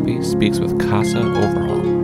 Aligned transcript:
speaks 0.00 0.58
with 0.58 0.78
Kassa 0.78 1.20
Overall. 1.36 2.00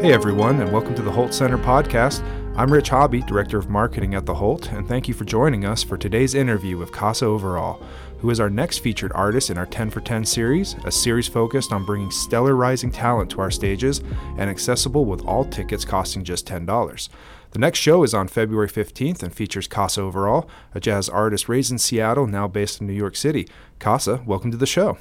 Hey 0.00 0.14
everyone, 0.14 0.62
and 0.62 0.72
welcome 0.72 0.94
to 0.94 1.02
the 1.02 1.12
Hult 1.12 1.34
Center 1.34 1.58
podcast. 1.58 2.24
I'm 2.56 2.72
Rich 2.72 2.88
Hobby, 2.88 3.20
Director 3.20 3.58
of 3.58 3.68
Marketing 3.68 4.14
at 4.14 4.24
the 4.24 4.34
Hult, 4.34 4.72
and 4.72 4.88
thank 4.88 5.08
you 5.08 5.12
for 5.12 5.26
joining 5.26 5.66
us 5.66 5.82
for 5.82 5.98
today's 5.98 6.34
interview 6.34 6.78
with 6.78 6.90
Kassa 6.90 7.24
Overall, 7.24 7.82
who 8.20 8.30
is 8.30 8.40
our 8.40 8.48
next 8.48 8.78
featured 8.78 9.12
artist 9.14 9.50
in 9.50 9.58
our 9.58 9.66
10 9.66 9.90
for 9.90 10.00
10 10.00 10.24
series, 10.24 10.74
a 10.86 10.90
series 10.90 11.28
focused 11.28 11.70
on 11.70 11.84
bringing 11.84 12.10
stellar 12.10 12.56
rising 12.56 12.90
talent 12.90 13.30
to 13.32 13.42
our 13.42 13.50
stages 13.50 14.00
and 14.38 14.48
accessible 14.48 15.04
with 15.04 15.22
all 15.26 15.44
tickets 15.44 15.84
costing 15.84 16.24
just 16.24 16.46
$10. 16.46 17.10
The 17.52 17.58
next 17.58 17.80
show 17.80 18.04
is 18.04 18.14
on 18.14 18.28
February 18.28 18.68
15th 18.68 19.22
and 19.22 19.34
features 19.34 19.66
Kassa 19.66 19.98
Overall, 19.98 20.48
a 20.74 20.78
jazz 20.80 21.08
artist 21.08 21.48
raised 21.48 21.72
in 21.72 21.78
Seattle, 21.78 22.28
now 22.28 22.46
based 22.46 22.80
in 22.80 22.86
New 22.86 22.92
York 22.92 23.16
City. 23.16 23.48
Kassa, 23.80 24.24
welcome 24.24 24.52
to 24.52 24.56
the 24.56 24.66
show. 24.66 24.98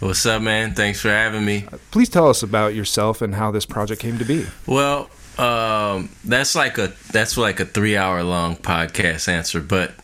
What's 0.00 0.26
up, 0.26 0.42
man? 0.42 0.74
Thanks 0.74 1.00
for 1.00 1.08
having 1.08 1.42
me. 1.46 1.64
Please 1.90 2.10
tell 2.10 2.28
us 2.28 2.42
about 2.42 2.74
yourself 2.74 3.22
and 3.22 3.34
how 3.34 3.50
this 3.50 3.64
project 3.64 4.02
came 4.02 4.18
to 4.18 4.26
be. 4.26 4.46
Well, 4.66 5.08
um, 5.38 6.10
that's 6.22 6.54
like 6.54 6.76
a 6.76 6.92
that's 7.12 7.38
like 7.38 7.60
a 7.60 7.64
three 7.64 7.96
hour 7.96 8.22
long 8.22 8.56
podcast 8.56 9.26
answer, 9.26 9.62
but 9.62 9.94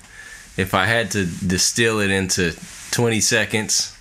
if 0.57 0.73
I 0.73 0.87
had 0.87 1.11
to 1.11 1.27
distill 1.27 2.01
it 2.01 2.11
into 2.11 2.55
twenty 2.91 3.21
seconds, 3.21 3.95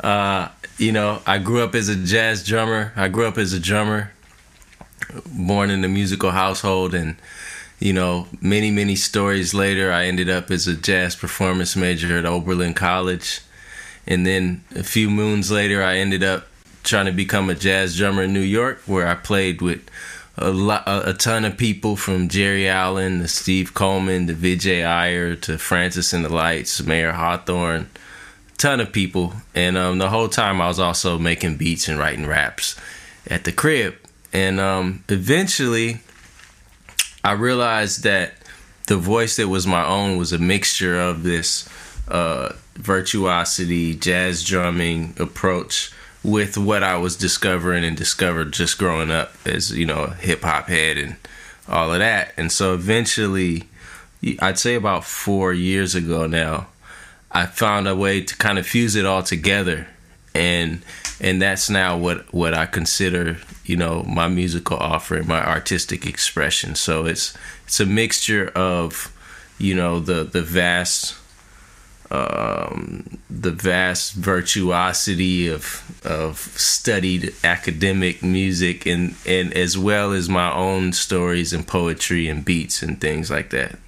uh, 0.00 0.48
you 0.76 0.90
know, 0.90 1.22
I 1.24 1.38
grew 1.38 1.62
up 1.62 1.76
as 1.76 1.88
a 1.88 1.94
jazz 1.94 2.44
drummer. 2.44 2.92
I 2.96 3.06
grew 3.06 3.26
up 3.26 3.38
as 3.38 3.52
a 3.52 3.60
drummer, 3.60 4.12
born 5.26 5.70
in 5.70 5.84
a 5.84 5.88
musical 5.88 6.32
household, 6.32 6.94
and 6.94 7.16
you 7.78 7.92
know, 7.92 8.26
many 8.40 8.70
many 8.70 8.96
stories 8.96 9.54
later, 9.54 9.92
I 9.92 10.06
ended 10.06 10.28
up 10.28 10.50
as 10.50 10.66
a 10.66 10.74
jazz 10.74 11.14
performance 11.14 11.76
major 11.76 12.18
at 12.18 12.26
Oberlin 12.26 12.74
College, 12.74 13.40
and 14.06 14.26
then 14.26 14.64
a 14.74 14.82
few 14.82 15.10
moons 15.10 15.50
later, 15.50 15.82
I 15.82 15.96
ended 15.96 16.22
up 16.22 16.46
trying 16.82 17.06
to 17.06 17.12
become 17.12 17.50
a 17.50 17.54
jazz 17.54 17.96
drummer 17.96 18.22
in 18.22 18.32
New 18.32 18.40
York, 18.40 18.80
where 18.86 19.06
I 19.06 19.14
played 19.14 19.60
with 19.60 19.88
a, 20.38 20.50
lot, 20.50 20.84
a, 20.86 21.12
ton 21.12 21.44
of 21.44 21.56
people 21.56 21.96
from 21.96 22.28
Geri 22.28 22.68
Allen 22.68 23.20
to 23.20 23.28
Steve 23.28 23.74
Coleman 23.74 24.26
to 24.28 24.34
Vijay 24.34 24.86
Iyer 24.86 25.34
to 25.36 25.58
Francis 25.58 26.12
and 26.12 26.24
the 26.24 26.32
Lights, 26.32 26.82
Mayer 26.82 27.12
Hawthorne, 27.12 27.90
ton 28.56 28.80
of 28.80 28.92
people. 28.92 29.34
And 29.54 29.76
um, 29.76 29.98
the 29.98 30.10
whole 30.10 30.28
time 30.28 30.60
I 30.60 30.68
was 30.68 30.78
also 30.78 31.18
making 31.18 31.56
beats 31.56 31.88
and 31.88 31.98
writing 31.98 32.26
raps 32.26 32.76
at 33.26 33.44
the 33.44 33.52
crib. 33.52 33.96
And 34.32 34.60
um, 34.60 35.04
eventually 35.08 36.00
I 37.28 37.32
realized 37.32 38.04
that 38.04 38.32
the 38.86 38.96
voice 38.96 39.36
that 39.36 39.48
was 39.48 39.66
my 39.66 39.84
own 39.86 40.16
was 40.16 40.32
a 40.32 40.38
mixture 40.38 40.98
of 40.98 41.24
this 41.24 41.68
uh, 42.08 42.54
virtuosity, 42.76 43.94
jazz 43.94 44.42
drumming 44.42 45.12
approach 45.18 45.92
with 46.24 46.56
what 46.56 46.82
I 46.82 46.96
was 46.96 47.16
discovering 47.16 47.84
and 47.84 47.94
discovered 47.94 48.52
just 48.54 48.78
growing 48.78 49.10
up 49.10 49.34
as 49.44 49.72
you 49.72 49.84
know 49.84 50.04
a 50.04 50.14
hip 50.14 50.40
hop 50.40 50.68
head 50.68 50.96
and 50.96 51.16
all 51.68 51.92
of 51.92 51.98
that. 51.98 52.32
And 52.38 52.50
so 52.50 52.72
eventually, 52.72 53.68
I'd 54.40 54.58
say 54.58 54.74
about 54.74 55.04
four 55.04 55.52
years 55.52 55.94
ago 55.94 56.26
now, 56.26 56.68
I 57.30 57.44
found 57.44 57.86
a 57.86 57.94
way 57.94 58.22
to 58.22 58.36
kind 58.38 58.58
of 58.58 58.66
fuse 58.66 58.96
it 58.96 59.04
all 59.04 59.22
together, 59.22 59.86
and 60.38 60.82
and 61.20 61.42
that's 61.42 61.68
now 61.68 61.98
what 61.98 62.32
what 62.32 62.54
I 62.54 62.66
consider 62.66 63.38
you 63.64 63.76
know 63.76 64.02
my 64.04 64.28
musical 64.28 64.76
offering, 64.78 65.26
my 65.26 65.44
artistic 65.44 66.06
expression. 66.06 66.74
So 66.74 67.06
it's 67.06 67.36
it's 67.64 67.80
a 67.80 67.86
mixture 67.86 68.48
of 68.54 69.12
you 69.58 69.74
know 69.74 70.00
the 70.00 70.24
the 70.24 70.42
vast 70.42 71.16
um, 72.10 73.18
the 73.28 73.50
vast 73.50 74.14
virtuosity 74.14 75.48
of 75.48 75.82
of 76.04 76.38
studied 76.38 77.34
academic 77.44 78.22
music 78.22 78.86
and 78.86 79.14
and 79.26 79.52
as 79.52 79.76
well 79.76 80.12
as 80.12 80.28
my 80.28 80.52
own 80.54 80.92
stories 80.92 81.52
and 81.52 81.66
poetry 81.66 82.28
and 82.28 82.44
beats 82.44 82.82
and 82.82 83.00
things 83.00 83.30
like 83.30 83.50
that. 83.50 83.78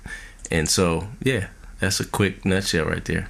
And 0.51 0.69
so, 0.69 1.07
yeah, 1.23 1.47
that's 1.79 2.01
a 2.01 2.05
quick 2.05 2.45
nutshell 2.45 2.87
right 2.87 3.05
there. 3.05 3.29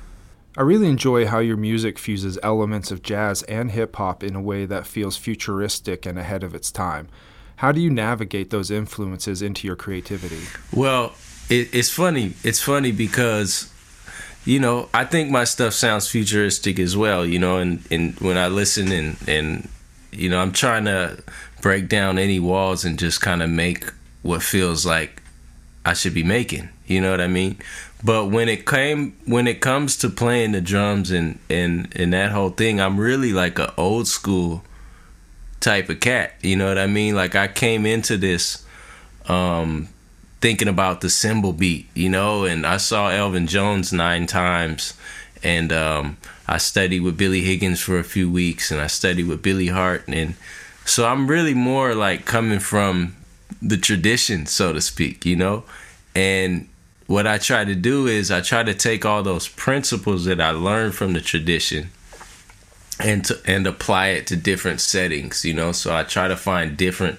I 0.61 0.63
really 0.63 0.89
enjoy 0.89 1.27
how 1.27 1.39
your 1.39 1.57
music 1.57 1.99
fuses 1.99 2.39
elements 2.43 2.91
of 2.91 3.01
jazz 3.01 3.43
and 3.45 3.71
hip 3.71 3.97
hop 3.97 4.23
in 4.23 4.37
a 4.37 4.43
way 4.43 4.67
that 4.67 4.87
feels 4.87 5.17
futuristic 5.17 6.05
and 6.05 6.19
ahead 6.19 6.45
of 6.45 6.55
its 6.55 6.71
time. 6.71 7.09
How 7.57 7.73
do 7.73 7.81
you 7.81 7.89
navigate 7.89 8.51
those 8.51 8.71
influences 8.71 9.41
into 9.41 9.67
your 9.67 9.75
creativity? 9.75 10.43
Well, 10.71 11.15
it, 11.49 11.75
it's 11.75 11.89
funny. 11.89 12.35
It's 12.45 12.61
funny 12.61 12.93
because 12.93 13.73
you 14.45 14.61
know, 14.61 14.91
I 14.93 15.07
think 15.07 15.31
my 15.31 15.45
stuff 15.45 15.73
sounds 15.73 16.11
futuristic 16.11 16.79
as 16.79 16.95
well, 16.95 17.25
you 17.25 17.39
know, 17.39 17.57
and, 17.57 17.83
and 17.91 18.21
when 18.21 18.37
I 18.37 18.49
listen 18.49 18.93
and, 18.93 19.17
and, 19.27 19.67
you 20.13 20.29
know, 20.29 20.41
I'm 20.41 20.53
trying 20.53 20.85
to 20.85 21.23
break 21.63 21.89
down 21.89 22.19
any 22.19 22.39
walls 22.39 22.85
and 22.85 22.99
just 22.99 23.23
kind 23.23 23.43
of 23.43 23.49
make 23.49 23.91
what 24.21 24.43
feels 24.43 24.85
like 24.85 25.23
I 25.87 25.95
should 25.95 26.13
be 26.13 26.23
making, 26.23 26.69
you 26.87 27.01
know 27.01 27.11
what 27.11 27.23
I 27.23 27.29
mean? 27.29 27.57
But 28.03 28.27
when 28.27 28.49
it 28.49 28.67
came, 28.67 29.17
when 29.27 29.47
it 29.47 29.61
comes 29.61 29.97
to 29.99 30.09
playing 30.09 30.53
the 30.53 30.61
drums 30.61 31.11
and, 31.11 31.39
and, 31.51 31.93
and 31.95 32.13
that 32.13 32.33
whole 32.33 32.51
thing, 32.51 32.81
I'm 32.81 32.99
really 32.99 33.33
like 33.33 33.59
a 33.59 33.75
old 33.77 34.09
school 34.09 34.65
type 35.61 35.91
of 35.91 36.01
cat, 36.01 36.33
you 36.41 36.57
know 36.57 36.69
what 36.69 36.79
I 36.79 36.87
mean? 36.87 37.15
Like 37.15 37.35
I 37.35 37.47
came 37.47 37.85
into 37.85 38.17
this, 38.17 38.65
um, 39.27 39.89
thinking 40.41 40.69
about 40.69 41.03
the 41.03 41.11
cymbal 41.11 41.53
beat, 41.53 41.89
you 41.95 42.09
know, 42.09 42.45
and 42.45 42.67
I 42.67 42.79
saw 42.79 43.11
Elvin 43.11 43.47
Jones 43.47 43.93
nine 43.93 44.27
times 44.27 44.95
and 45.43 45.71
um, 45.71 46.17
I 46.49 46.57
studied 46.57 47.01
with 47.01 47.19
Billy 47.19 47.43
Higgins 47.43 47.81
for 47.81 47.99
a 47.99 48.05
few 48.05 48.31
weeks 48.31 48.71
and 48.71 48.81
I 48.81 48.87
studied 48.87 49.27
with 49.27 49.43
Billy 49.43 49.69
Hart 49.69 50.05
and 50.09 50.35
so 50.87 51.07
I'm 51.07 51.29
really 51.29 51.53
more 51.53 51.95
like 51.95 52.25
coming 52.25 52.59
from 52.59 53.15
the 53.61 53.77
tradition, 53.77 54.47
so 54.47 54.73
to 54.73 54.81
speak, 54.81 55.27
you 55.27 55.37
know? 55.37 55.65
And 56.15 56.69
what 57.11 57.27
I 57.27 57.39
try 57.39 57.65
to 57.65 57.75
do 57.75 58.07
is 58.07 58.31
I 58.31 58.41
try 58.41 58.63
to 58.63 58.73
take 58.73 59.05
all 59.05 59.25
those 59.25 59.49
principles 59.49 60.27
that 60.27 60.41
I 60.41 60.53
learned 60.53 60.95
from 60.95 61.13
the 61.13 61.21
tradition 61.21 61.91
and 63.01 63.25
to, 63.25 63.41
and 63.45 63.67
apply 63.67 64.11
it 64.11 64.29
to 64.29 64.37
different 64.37 64.81
settings, 64.81 65.45
you 65.45 65.53
know? 65.53 65.73
So 65.73 65.93
I 65.93 66.05
try 66.05 66.29
to 66.29 66.37
find 66.37 66.77
different 66.77 67.19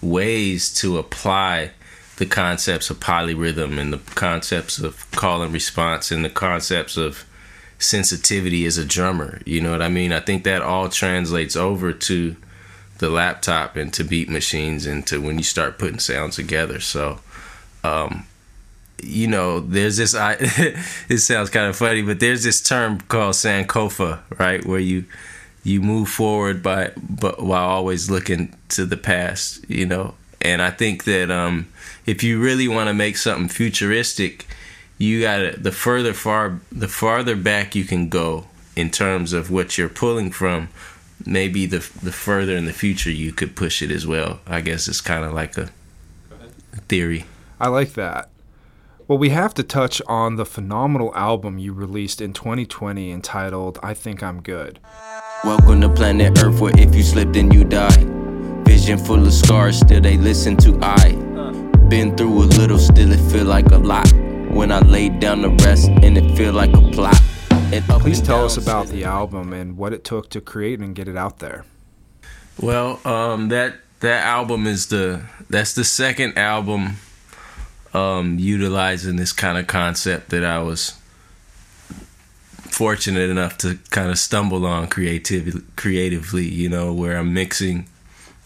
ways 0.00 0.72
to 0.74 0.96
apply 0.96 1.72
the 2.18 2.26
concepts 2.26 2.88
of 2.88 3.00
polyrhythm 3.00 3.80
and 3.80 3.92
the 3.92 3.98
concepts 4.14 4.78
of 4.78 5.10
call 5.10 5.42
and 5.42 5.52
response 5.52 6.12
and 6.12 6.24
the 6.24 6.30
concepts 6.30 6.96
of 6.96 7.24
sensitivity 7.80 8.64
as 8.64 8.78
a 8.78 8.84
drummer. 8.84 9.40
You 9.44 9.60
know 9.60 9.72
what 9.72 9.82
I 9.82 9.88
mean? 9.88 10.12
I 10.12 10.20
think 10.20 10.44
that 10.44 10.62
all 10.62 10.88
translates 10.88 11.56
over 11.56 11.92
to 11.92 12.36
the 12.98 13.10
laptop 13.10 13.74
and 13.74 13.92
to 13.94 14.04
beat 14.04 14.28
machines 14.28 14.86
and 14.86 15.04
to 15.08 15.20
when 15.20 15.36
you 15.36 15.42
start 15.42 15.80
putting 15.80 15.98
sounds 15.98 16.36
together. 16.36 16.78
So, 16.78 17.18
um, 17.82 18.26
you 19.02 19.26
know, 19.26 19.60
there's 19.60 19.96
this. 19.96 20.14
I 20.14 20.36
it 21.08 21.18
sounds 21.18 21.50
kind 21.50 21.66
of 21.66 21.76
funny, 21.76 22.02
but 22.02 22.20
there's 22.20 22.44
this 22.44 22.62
term 22.62 23.00
called 23.00 23.34
sankofa, 23.34 24.20
right, 24.38 24.64
where 24.64 24.80
you 24.80 25.04
you 25.64 25.80
move 25.80 26.08
forward 26.08 26.62
by 26.62 26.92
but 26.96 27.42
while 27.42 27.68
always 27.68 28.10
looking 28.10 28.56
to 28.70 28.86
the 28.86 28.96
past. 28.96 29.68
You 29.68 29.86
know, 29.86 30.14
and 30.40 30.62
I 30.62 30.70
think 30.70 31.04
that 31.04 31.30
um, 31.30 31.68
if 32.06 32.22
you 32.22 32.40
really 32.40 32.68
want 32.68 32.88
to 32.88 32.94
make 32.94 33.16
something 33.16 33.48
futuristic, 33.48 34.46
you 34.98 35.22
got 35.22 35.38
to 35.38 35.56
the 35.58 35.72
further 35.72 36.12
far 36.12 36.60
the 36.70 36.88
farther 36.88 37.36
back 37.36 37.74
you 37.74 37.84
can 37.84 38.08
go 38.08 38.46
in 38.76 38.90
terms 38.90 39.32
of 39.32 39.50
what 39.50 39.76
you're 39.76 39.88
pulling 39.88 40.30
from, 40.30 40.68
maybe 41.26 41.66
the 41.66 41.78
the 42.02 42.12
further 42.12 42.56
in 42.56 42.66
the 42.66 42.72
future 42.72 43.10
you 43.10 43.32
could 43.32 43.56
push 43.56 43.82
it 43.82 43.90
as 43.90 44.06
well. 44.06 44.40
I 44.46 44.60
guess 44.60 44.88
it's 44.88 45.00
kind 45.00 45.24
of 45.24 45.32
like 45.32 45.58
a 45.58 45.70
theory. 46.88 47.24
I 47.60 47.68
like 47.68 47.92
that. 47.94 48.31
Well, 49.08 49.18
we 49.18 49.30
have 49.30 49.52
to 49.54 49.64
touch 49.64 50.00
on 50.06 50.36
the 50.36 50.46
phenomenal 50.46 51.12
album 51.16 51.58
you 51.58 51.72
released 51.72 52.20
in 52.20 52.32
2020 52.32 53.10
entitled 53.10 53.80
I 53.82 53.94
Think 53.94 54.22
I'm 54.22 54.40
Good. 54.40 54.78
Welcome 55.42 55.80
to 55.80 55.88
planet 55.88 56.40
Earth 56.40 56.60
where 56.60 56.72
if 56.78 56.94
you 56.94 57.02
slip 57.02 57.32
then 57.32 57.50
you 57.50 57.64
die. 57.64 58.04
Vision 58.62 58.98
full 58.98 59.26
of 59.26 59.32
scars, 59.32 59.80
still 59.80 60.00
they 60.00 60.16
listen 60.16 60.56
to 60.58 60.78
I. 60.80 61.14
Been 61.88 62.16
through 62.16 62.44
a 62.44 62.46
little, 62.46 62.78
still 62.78 63.10
it 63.10 63.32
feel 63.32 63.44
like 63.44 63.72
a 63.72 63.76
lot. 63.76 64.08
When 64.52 64.70
I 64.70 64.78
lay 64.78 65.08
down 65.08 65.42
to 65.42 65.48
rest 65.64 65.88
and 65.88 66.16
it 66.16 66.36
feel 66.36 66.52
like 66.52 66.72
a 66.72 66.90
plot. 66.92 67.20
Please 68.00 68.20
tell 68.20 68.44
us 68.44 68.56
about 68.56 68.86
the 68.86 69.02
album 69.02 69.52
and 69.52 69.76
what 69.76 69.92
it 69.92 70.04
took 70.04 70.30
to 70.30 70.40
create 70.40 70.78
and 70.78 70.94
get 70.94 71.08
it 71.08 71.16
out 71.16 71.40
there. 71.40 71.64
Well, 72.60 73.00
um, 73.04 73.48
that 73.48 73.74
that 73.98 74.24
album 74.24 74.68
is 74.68 74.86
the 74.86 75.22
that's 75.50 75.74
the 75.74 75.84
second 75.84 76.38
album 76.38 76.98
um, 77.94 78.38
utilizing 78.38 79.16
this 79.16 79.32
kind 79.32 79.58
of 79.58 79.66
concept 79.66 80.30
that 80.30 80.44
I 80.44 80.58
was 80.60 80.98
fortunate 82.56 83.28
enough 83.28 83.58
to 83.58 83.78
kind 83.90 84.10
of 84.10 84.18
stumble 84.18 84.64
on 84.64 84.88
creatively 84.88 85.60
creatively 85.76 86.48
you 86.48 86.70
know 86.70 86.90
where 86.90 87.18
i'm 87.18 87.34
mixing 87.34 87.86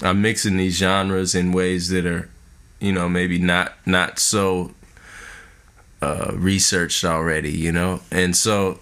I'm 0.02 0.20
mixing 0.20 0.56
these 0.56 0.76
genres 0.76 1.34
in 1.34 1.52
ways 1.52 1.88
that 1.88 2.06
are, 2.06 2.28
you 2.80 2.92
know, 2.92 3.08
maybe 3.08 3.38
not 3.38 3.72
not 3.86 4.18
so 4.18 4.74
uh, 6.02 6.32
researched 6.34 7.04
already, 7.04 7.52
you 7.52 7.72
know. 7.72 8.00
And 8.10 8.36
so 8.36 8.80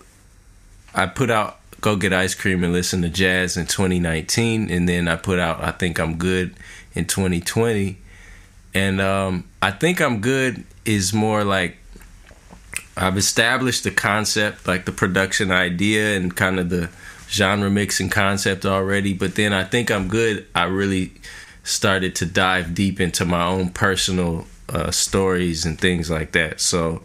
I 0.95 1.07
put 1.07 1.31
out 1.31 1.61
Go 1.81 1.97
Get 1.97 2.13
Ice 2.13 2.35
Cream 2.35 2.65
and 2.65 2.73
Listen 2.73 3.03
to 3.03 3.09
Jazz 3.09 3.57
in 3.57 3.67
2019, 3.67 4.71
and 4.71 4.89
then 4.89 5.07
I 5.07 5.17
put 5.17 5.39
out 5.39 5.63
I 5.63 5.71
Think 5.71 6.01
I'm 6.01 6.17
Good 6.17 6.55
in 6.95 7.05
2020. 7.07 7.99
And 8.75 9.01
um, 9.01 9.45
I 9.63 9.71
Think 9.71 10.01
I'm 10.01 10.21
Good 10.21 10.65
is 10.85 11.13
more 11.13 11.45
like 11.45 11.77
I've 12.97 13.17
established 13.17 13.85
the 13.85 13.91
concept, 13.91 14.67
like 14.67 14.85
the 14.85 14.93
production 14.93 15.51
idea 15.51 16.17
and 16.17 16.35
kind 16.35 16.59
of 16.59 16.71
the 16.71 16.91
genre 17.29 17.71
mixing 17.71 18.11
concept 18.11 18.65
already, 18.65 19.13
but 19.13 19.35
then 19.35 19.53
I 19.53 19.65
think 19.65 19.91
I'm 19.91 20.09
good. 20.09 20.47
I 20.55 20.65
really 20.65 21.13
started 21.65 22.15
to 22.17 22.27
dive 22.27 22.75
deep 22.75 23.01
into 23.01 23.25
my 23.25 23.45
own 23.45 23.71
personal 23.71 24.47
uh, 24.69 24.91
stories 24.91 25.65
and 25.65 25.81
things 25.81 26.11
like 26.11 26.33
that. 26.33 26.61
So, 26.61 27.03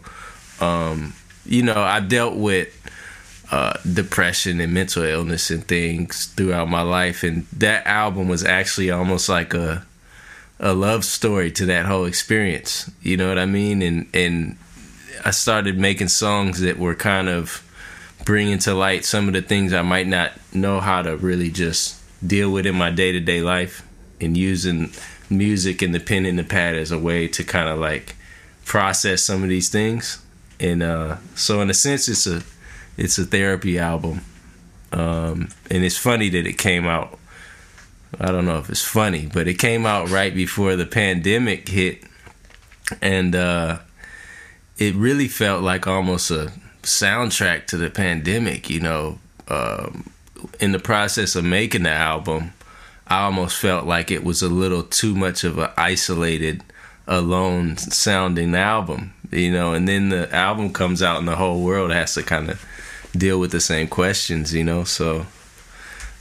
um, 0.60 1.14
you 1.44 1.62
know, 1.62 1.80
I 1.80 2.00
dealt 2.00 2.36
with 2.36 2.76
uh, 3.50 3.74
depression 3.92 4.60
and 4.60 4.72
mental 4.72 5.02
illness 5.02 5.50
and 5.50 5.66
things 5.66 6.26
throughout 6.26 6.68
my 6.68 6.82
life, 6.82 7.24
and 7.24 7.46
that 7.56 7.86
album 7.86 8.28
was 8.28 8.44
actually 8.44 8.90
almost 8.90 9.28
like 9.28 9.54
a 9.54 9.84
a 10.60 10.74
love 10.74 11.04
story 11.04 11.50
to 11.52 11.66
that 11.66 11.86
whole 11.86 12.04
experience. 12.04 12.90
You 13.02 13.16
know 13.16 13.28
what 13.28 13.38
I 13.38 13.46
mean? 13.46 13.82
And 13.82 14.06
and 14.14 14.58
I 15.24 15.30
started 15.30 15.78
making 15.78 16.08
songs 16.08 16.60
that 16.60 16.78
were 16.78 16.94
kind 16.94 17.28
of 17.28 17.66
bringing 18.24 18.58
to 18.60 18.74
light 18.74 19.04
some 19.04 19.26
of 19.26 19.34
the 19.34 19.42
things 19.42 19.72
I 19.72 19.82
might 19.82 20.06
not 20.06 20.32
know 20.54 20.80
how 20.80 21.02
to 21.02 21.16
really 21.16 21.50
just 21.50 21.96
deal 22.24 22.52
with 22.52 22.66
in 22.66 22.74
my 22.74 22.90
day 22.90 23.12
to 23.12 23.20
day 23.20 23.40
life 23.40 23.86
and 24.20 24.36
using 24.36 24.92
music 25.30 25.80
and 25.80 25.94
the 25.94 26.00
pen 26.00 26.26
and 26.26 26.38
the 26.38 26.44
pad 26.44 26.76
as 26.76 26.90
a 26.90 26.98
way 26.98 27.26
to 27.28 27.42
kind 27.42 27.68
of 27.68 27.78
like 27.78 28.14
process 28.66 29.22
some 29.22 29.42
of 29.42 29.48
these 29.48 29.70
things. 29.70 30.24
And 30.58 30.82
uh, 30.82 31.16
so 31.34 31.62
in 31.62 31.70
a 31.70 31.74
sense 31.74 32.08
it's 32.08 32.26
a 32.26 32.42
it's 32.98 33.18
a 33.18 33.24
therapy 33.24 33.78
album. 33.78 34.20
Um, 34.92 35.48
and 35.70 35.84
it's 35.84 35.96
funny 35.96 36.28
that 36.30 36.46
it 36.46 36.58
came 36.58 36.84
out 36.86 37.18
I 38.18 38.32
don't 38.32 38.46
know 38.46 38.58
if 38.58 38.68
it's 38.70 38.84
funny, 38.84 39.28
but 39.32 39.46
it 39.46 39.58
came 39.58 39.86
out 39.86 40.10
right 40.10 40.34
before 40.34 40.76
the 40.76 40.86
pandemic 40.86 41.68
hit 41.68 42.04
and 43.00 43.34
uh, 43.34 43.78
it 44.78 44.94
really 44.94 45.28
felt 45.28 45.62
like 45.62 45.86
almost 45.86 46.30
a 46.30 46.52
soundtrack 46.82 47.66
to 47.66 47.76
the 47.76 47.90
pandemic. 47.90 48.70
You 48.70 48.80
know, 48.80 49.18
um, 49.48 50.10
in 50.58 50.72
the 50.72 50.78
process 50.78 51.36
of 51.36 51.44
making 51.44 51.84
the 51.84 51.90
album, 51.90 52.52
I 53.06 53.22
almost 53.24 53.58
felt 53.58 53.86
like 53.86 54.10
it 54.10 54.24
was 54.24 54.42
a 54.42 54.48
little 54.48 54.82
too 54.82 55.14
much 55.14 55.44
of 55.44 55.58
an 55.58 55.70
isolated, 55.76 56.62
alone 57.06 57.76
sounding 57.76 58.54
album. 58.54 59.12
You 59.30 59.52
know, 59.52 59.74
and 59.74 59.86
then 59.86 60.08
the 60.08 60.32
album 60.34 60.72
comes 60.72 61.02
out 61.02 61.18
and 61.18 61.28
the 61.28 61.36
whole 61.36 61.62
world 61.62 61.92
has 61.92 62.14
to 62.14 62.22
kind 62.22 62.50
of 62.50 62.64
deal 63.16 63.38
with 63.38 63.52
the 63.52 63.60
same 63.60 63.86
questions. 63.86 64.52
You 64.54 64.64
know, 64.64 64.84
so 64.84 65.26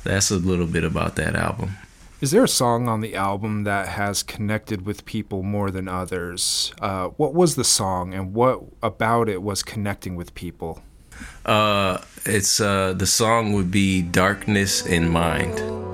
that's 0.04 0.31
a 0.31 0.38
little 0.38 0.66
bit 0.66 0.84
about 0.84 1.16
that 1.16 1.36
album. 1.36 1.78
Is 2.22 2.31
there 2.31 2.44
a 2.44 2.50
song 2.50 2.90
on 2.90 3.00
the 3.00 3.16
album 3.16 3.63
that 3.63 3.88
has 3.88 4.24
connected 4.24 4.86
with 4.86 5.06
people 5.06 5.42
more 5.42 5.72
than 5.72 5.88
others? 5.88 6.74
Uh, 6.81 7.07
what 7.10 7.34
was 7.34 7.56
the 7.56 7.63
song, 7.63 8.13
and 8.13 8.34
what 8.34 8.62
about 8.84 9.30
it 9.30 9.42
was 9.42 9.63
connecting 9.63 10.18
with 10.18 10.36
people? 10.36 10.81
Uh, 11.46 12.00
it's 12.25 12.60
uh, 12.60 12.94
the 12.94 13.07
song 13.07 13.54
would 13.54 13.72
be 13.72 14.01
"Darkness 14.01 14.86
in 14.86 15.10
Mind." 15.10 15.88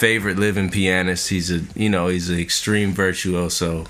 Favorite 0.00 0.38
living 0.38 0.70
pianist. 0.70 1.28
He's 1.28 1.50
a 1.50 1.60
you 1.74 1.90
know 1.90 2.08
he's 2.08 2.30
an 2.30 2.38
extreme 2.38 2.92
virtuoso, 2.92 3.84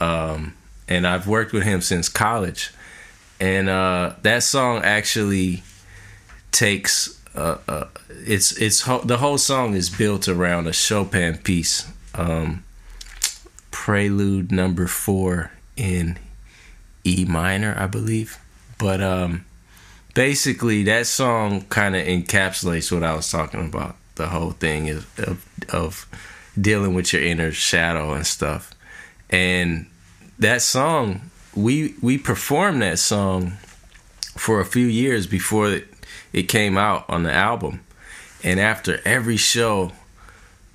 um, 0.00 0.54
and 0.88 1.06
I've 1.06 1.28
worked 1.28 1.52
with 1.52 1.62
him 1.62 1.82
since 1.82 2.08
college. 2.08 2.72
And 3.38 3.68
uh, 3.68 4.14
that 4.22 4.42
song 4.42 4.80
actually 4.82 5.62
takes 6.50 7.20
uh, 7.34 7.58
uh, 7.68 7.84
it's 8.08 8.52
it's 8.52 8.82
ho- 8.82 9.02
the 9.04 9.18
whole 9.18 9.38
song 9.38 9.74
is 9.74 9.90
built 9.90 10.28
around 10.28 10.66
a 10.66 10.72
Chopin 10.72 11.36
piece, 11.36 11.86
um, 12.14 12.64
Prelude 13.70 14.50
Number 14.50 14.86
Four 14.86 15.50
in 15.76 16.18
E 17.04 17.26
minor, 17.28 17.76
I 17.78 17.86
believe. 17.86 18.38
But 18.78 19.02
um, 19.02 19.44
basically, 20.14 20.84
that 20.84 21.06
song 21.06 21.62
kind 21.68 21.94
of 21.94 22.06
encapsulates 22.06 22.90
what 22.90 23.02
I 23.02 23.14
was 23.14 23.30
talking 23.30 23.66
about. 23.66 23.96
The 24.16 24.28
whole 24.28 24.52
thing 24.52 24.86
is 24.86 25.04
of, 25.18 25.44
of 25.70 26.06
dealing 26.60 26.94
with 26.94 27.12
your 27.12 27.22
inner 27.22 27.50
shadow 27.52 28.12
and 28.12 28.26
stuff. 28.26 28.72
And 29.30 29.86
that 30.38 30.62
song, 30.62 31.30
we 31.54 31.94
we 32.00 32.18
performed 32.18 32.82
that 32.82 32.98
song 32.98 33.54
for 34.36 34.60
a 34.60 34.64
few 34.64 34.86
years 34.86 35.26
before 35.26 35.70
it, 35.70 35.88
it 36.32 36.44
came 36.44 36.76
out 36.76 37.04
on 37.08 37.22
the 37.22 37.32
album. 37.32 37.80
And 38.42 38.60
after 38.60 39.00
every 39.04 39.36
show, 39.36 39.92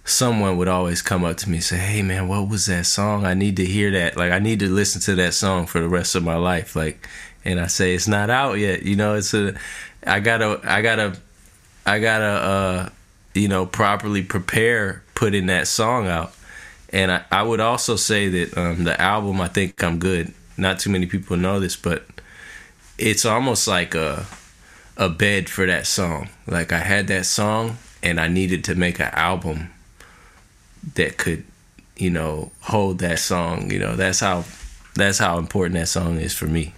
someone 0.06 0.58
would 0.58 0.68
always 0.68 1.02
come 1.02 1.24
up 1.24 1.38
to 1.38 1.50
me 1.50 1.58
and 1.58 1.64
say, 1.64 1.78
"Hey 1.78 2.02
man, 2.02 2.28
what 2.28 2.50
was 2.50 2.66
that 2.66 2.86
song? 2.86 3.26
I 3.26 3.34
need 3.34 3.58
to 3.58 3.66
hear 3.66 3.92
that. 3.92 4.18
Like 4.18 4.32
I 4.32 4.40
need 4.40 4.60
to 4.60 4.70
listen 4.70 5.02
to 5.02 5.16
that 5.16 5.34
song 5.34 5.66
for 5.66 5.80
the 5.80 5.90
rest 5.90 6.16
of 6.16 6.24
my 6.24 6.36
life." 6.36 6.76
Like 6.76 7.08
and 7.46 7.60
I 7.60 7.68
say 7.68 7.94
it's 7.94 8.08
not 8.08 8.30
out 8.30 8.54
yet. 8.54 8.84
You 8.84 8.96
know, 8.96 9.16
it's 9.16 9.34
a 9.34 9.56
I 10.06 10.20
got 10.20 10.40
to 10.40 10.60
I 10.64 10.82
got 10.82 10.96
to 10.96 11.18
I 11.86 12.00
got 12.00 12.20
to 12.20 12.26
uh 12.26 12.90
you 13.34 13.48
know, 13.48 13.66
properly 13.66 14.24
prepare 14.24 15.04
putting 15.16 15.48
that 15.48 15.68
song 15.68 16.08
out. 16.08 16.34
And 16.92 17.12
I, 17.12 17.24
I 17.32 17.44
would 17.44 17.60
also 17.60 17.96
say 17.96 18.30
that 18.30 18.58
um, 18.58 18.84
the 18.84 19.00
album, 19.00 19.42
I 19.42 19.48
think 19.48 19.84
I'm 19.84 20.00
good. 20.00 20.34
Not 20.58 20.80
too 20.80 20.90
many 20.90 21.06
people 21.06 21.38
know 21.38 21.60
this, 21.60 21.76
but 21.76 22.04
it's 22.98 23.26
almost 23.26 23.68
like 23.68 23.96
a 23.96 24.26
a 24.98 25.08
bed 25.08 25.50
for 25.50 25.66
that 25.66 25.88
song. 25.88 26.30
Like 26.46 26.74
I 26.74 26.80
had 26.80 27.08
that 27.08 27.26
song, 27.26 27.78
and 28.04 28.20
I 28.20 28.28
needed 28.28 28.66
to 28.66 28.76
make 28.76 29.00
an 29.00 29.12
album 29.14 29.70
that 30.96 31.18
could, 31.18 31.46
you 31.96 32.10
know, 32.10 32.52
hold 32.62 33.00
that 33.00 33.20
song. 33.20 33.72
You 33.72 33.80
know, 33.80 33.96
that's 33.96 34.20
how 34.20 34.44
that's 34.96 35.18
how 35.18 35.38
important 35.38 35.76
that 35.76 35.88
song 35.88 36.18
is 36.20 36.34
for 36.34 36.48
me. 36.48 36.74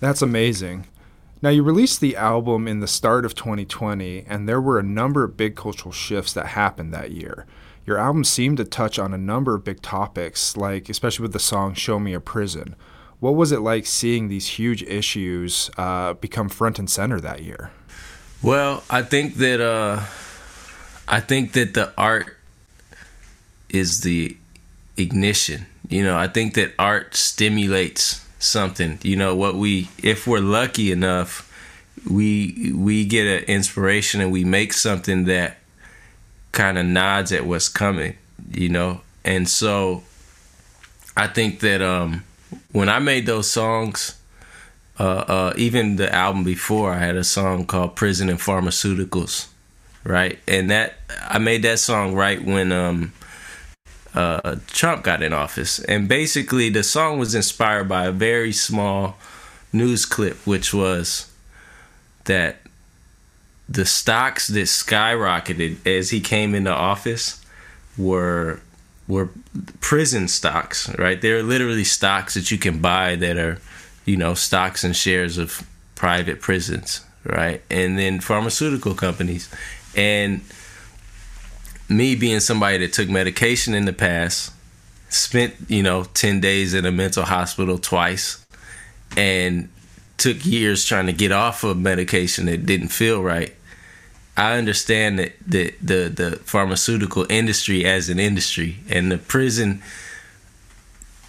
That's 0.00 0.20
amazing. 0.20 0.86
Now, 1.44 1.50
you 1.50 1.62
released 1.62 2.00
the 2.00 2.16
album 2.16 2.66
in 2.66 2.80
the 2.80 2.88
start 2.88 3.26
of 3.26 3.34
2020, 3.34 4.24
and 4.26 4.48
there 4.48 4.62
were 4.62 4.78
a 4.78 4.82
number 4.82 5.22
of 5.24 5.36
big 5.36 5.56
cultural 5.56 5.92
shifts 5.92 6.32
that 6.32 6.46
happened 6.46 6.94
that 6.94 7.10
year. 7.10 7.44
Your 7.84 7.98
album 7.98 8.24
seemed 8.24 8.56
to 8.56 8.64
touch 8.64 8.98
on 8.98 9.12
a 9.12 9.18
number 9.18 9.54
of 9.54 9.62
big 9.62 9.82
topics, 9.82 10.56
like 10.56 10.88
especially 10.88 11.24
with 11.24 11.34
the 11.34 11.38
song 11.38 11.74
Show 11.74 11.98
Me 11.98 12.14
a 12.14 12.20
Prison. 12.20 12.74
What 13.20 13.32
was 13.32 13.52
it 13.52 13.60
like 13.60 13.84
seeing 13.84 14.28
these 14.28 14.46
huge 14.58 14.82
issues 14.84 15.70
uh, 15.76 16.14
become 16.14 16.48
front 16.48 16.78
and 16.78 16.88
center 16.88 17.20
that 17.20 17.42
year? 17.42 17.72
Well, 18.42 18.82
I 18.88 19.02
think 19.02 19.34
that 19.34 19.60
uh, 19.60 20.00
I 21.06 21.20
think 21.20 21.52
that 21.52 21.74
the 21.74 21.92
art 21.98 22.38
is 23.68 24.00
the 24.00 24.38
ignition. 24.96 25.66
You 25.90 26.04
know, 26.04 26.16
I 26.16 26.26
think 26.26 26.54
that 26.54 26.72
art 26.78 27.14
stimulates 27.14 28.23
something. 28.44 28.98
You 29.02 29.16
know, 29.16 29.34
what 29.34 29.54
we 29.56 29.88
if 30.02 30.26
we're 30.26 30.40
lucky 30.40 30.92
enough, 30.92 31.50
we 32.10 32.72
we 32.74 33.04
get 33.04 33.26
an 33.26 33.44
inspiration 33.44 34.20
and 34.20 34.30
we 34.32 34.44
make 34.44 34.72
something 34.72 35.24
that 35.24 35.58
kind 36.52 36.78
of 36.78 36.86
nods 36.86 37.32
at 37.32 37.46
what's 37.46 37.68
coming. 37.68 38.16
you 38.52 38.68
know. 38.68 39.00
And 39.24 39.48
so 39.48 40.02
I 41.16 41.26
think 41.26 41.60
that 41.60 41.80
um, 41.82 42.24
when 42.72 42.88
I 42.88 42.98
made 42.98 43.26
those 43.26 43.50
songs, 43.50 44.18
uh, 44.98 45.02
uh, 45.02 45.52
even 45.56 45.96
the 45.96 46.12
album 46.14 46.44
before, 46.44 46.92
I 46.92 46.98
had 46.98 47.16
a 47.16 47.24
song 47.24 47.66
called 47.66 47.96
"Prison 47.96 48.28
and 48.28 48.38
Pharmaceuticals," 48.38 49.48
right? 50.04 50.38
And 50.46 50.70
that 50.70 50.94
I 51.28 51.38
made 51.38 51.62
that 51.62 51.78
song 51.78 52.14
right 52.14 52.42
when 52.44 52.70
um, 52.72 53.12
uh, 54.14 54.56
Trump 54.68 55.02
got 55.02 55.22
in 55.22 55.32
office, 55.32 55.78
and 55.80 56.08
basically 56.08 56.70
the 56.70 56.82
song 56.82 57.18
was 57.18 57.34
inspired 57.34 57.88
by 57.88 58.06
a 58.06 58.12
very 58.12 58.52
small 58.52 59.16
news 59.72 60.06
clip, 60.06 60.36
which 60.46 60.72
was 60.72 61.30
that 62.24 62.58
the 63.68 63.84
stocks 63.84 64.48
that 64.48 64.60
skyrocketed 64.60 65.84
as 65.86 66.10
he 66.10 66.20
came 66.20 66.54
into 66.54 66.70
office 66.70 67.44
were 67.96 68.60
were 69.06 69.28
prison 69.80 70.28
stocks, 70.28 70.88
right? 70.98 71.20
They're 71.20 71.42
literally 71.42 71.84
stocks 71.84 72.34
that 72.34 72.50
you 72.50 72.58
can 72.58 72.80
buy 72.80 73.16
that 73.16 73.36
are, 73.36 73.58
you 74.04 74.16
know, 74.16 74.34
stocks 74.34 74.82
and 74.82 74.96
shares 74.96 75.36
of 75.36 75.66
private 75.94 76.40
prisons, 76.40 77.04
right? 77.24 77.62
And 77.70 77.98
then 77.98 78.20
pharmaceutical 78.20 78.94
companies. 78.94 79.52
And 79.94 80.40
me 81.88 82.14
being 82.14 82.40
somebody 82.40 82.78
that 82.78 82.92
took 82.92 83.08
medication 83.08 83.74
in 83.74 83.84
the 83.84 83.92
past, 83.92 84.52
spent, 85.08 85.54
you 85.68 85.82
know, 85.82 86.04
10 86.04 86.40
days 86.40 86.74
in 86.74 86.84
a 86.84 86.92
mental 86.92 87.24
hospital 87.24 87.78
twice, 87.78 88.44
and 89.16 89.68
took 90.16 90.44
years 90.44 90.84
trying 90.84 91.06
to 91.06 91.12
get 91.12 91.32
off 91.32 91.64
of 91.64 91.76
medication 91.76 92.46
that 92.46 92.66
didn't 92.66 92.88
feel 92.88 93.22
right. 93.22 93.54
I 94.36 94.58
understand 94.58 95.18
that 95.20 95.32
the, 95.46 95.74
the 95.80 96.08
the 96.08 96.30
pharmaceutical 96.44 97.24
industry 97.30 97.84
as 97.84 98.08
an 98.08 98.18
industry 98.18 98.78
and 98.88 99.12
the 99.12 99.18
prison 99.18 99.80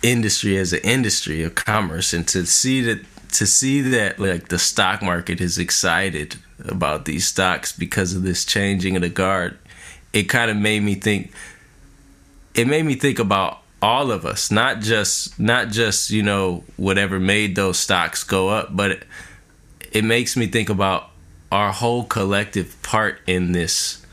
industry 0.01 0.57
as 0.57 0.73
an 0.73 0.79
industry 0.83 1.43
of 1.43 1.55
commerce 1.55 2.13
and 2.13 2.27
to 2.29 2.45
see 2.45 2.81
that 2.81 3.05
to 3.33 3.45
see 3.45 3.81
that 3.81 4.17
like 4.19 4.47
the 4.47 4.57
stock 4.57 5.03
market 5.03 5.39
is 5.39 5.57
excited 5.57 6.37
about 6.67 7.05
these 7.05 7.27
stocks 7.27 7.71
because 7.71 8.15
of 8.15 8.23
this 8.23 8.43
changing 8.43 8.95
of 8.95 9.01
the 9.03 9.09
guard 9.09 9.57
it 10.15 10.23
kind 10.23 10.49
of 10.49 10.57
made 10.57 10.81
me 10.81 10.95
think 10.95 11.31
it 12.55 12.67
made 12.67 12.85
me 12.85 12.95
think 12.95 13.19
about 13.19 13.59
all 13.81 14.11
of 14.11 14.25
us 14.25 14.49
not 14.49 14.79
just 14.79 15.37
not 15.39 15.67
just 15.67 16.09
you 16.09 16.23
know 16.23 16.63
whatever 16.77 17.19
made 17.19 17.55
those 17.55 17.77
stocks 17.77 18.23
go 18.23 18.49
up 18.49 18.75
but 18.75 18.91
it, 18.91 19.03
it 19.91 20.03
makes 20.03 20.35
me 20.35 20.47
think 20.47 20.69
about 20.69 21.09
our 21.51 21.71
whole 21.71 22.03
collective 22.05 22.81
part 22.81 23.19
in 23.27 23.51
this 23.51 24.04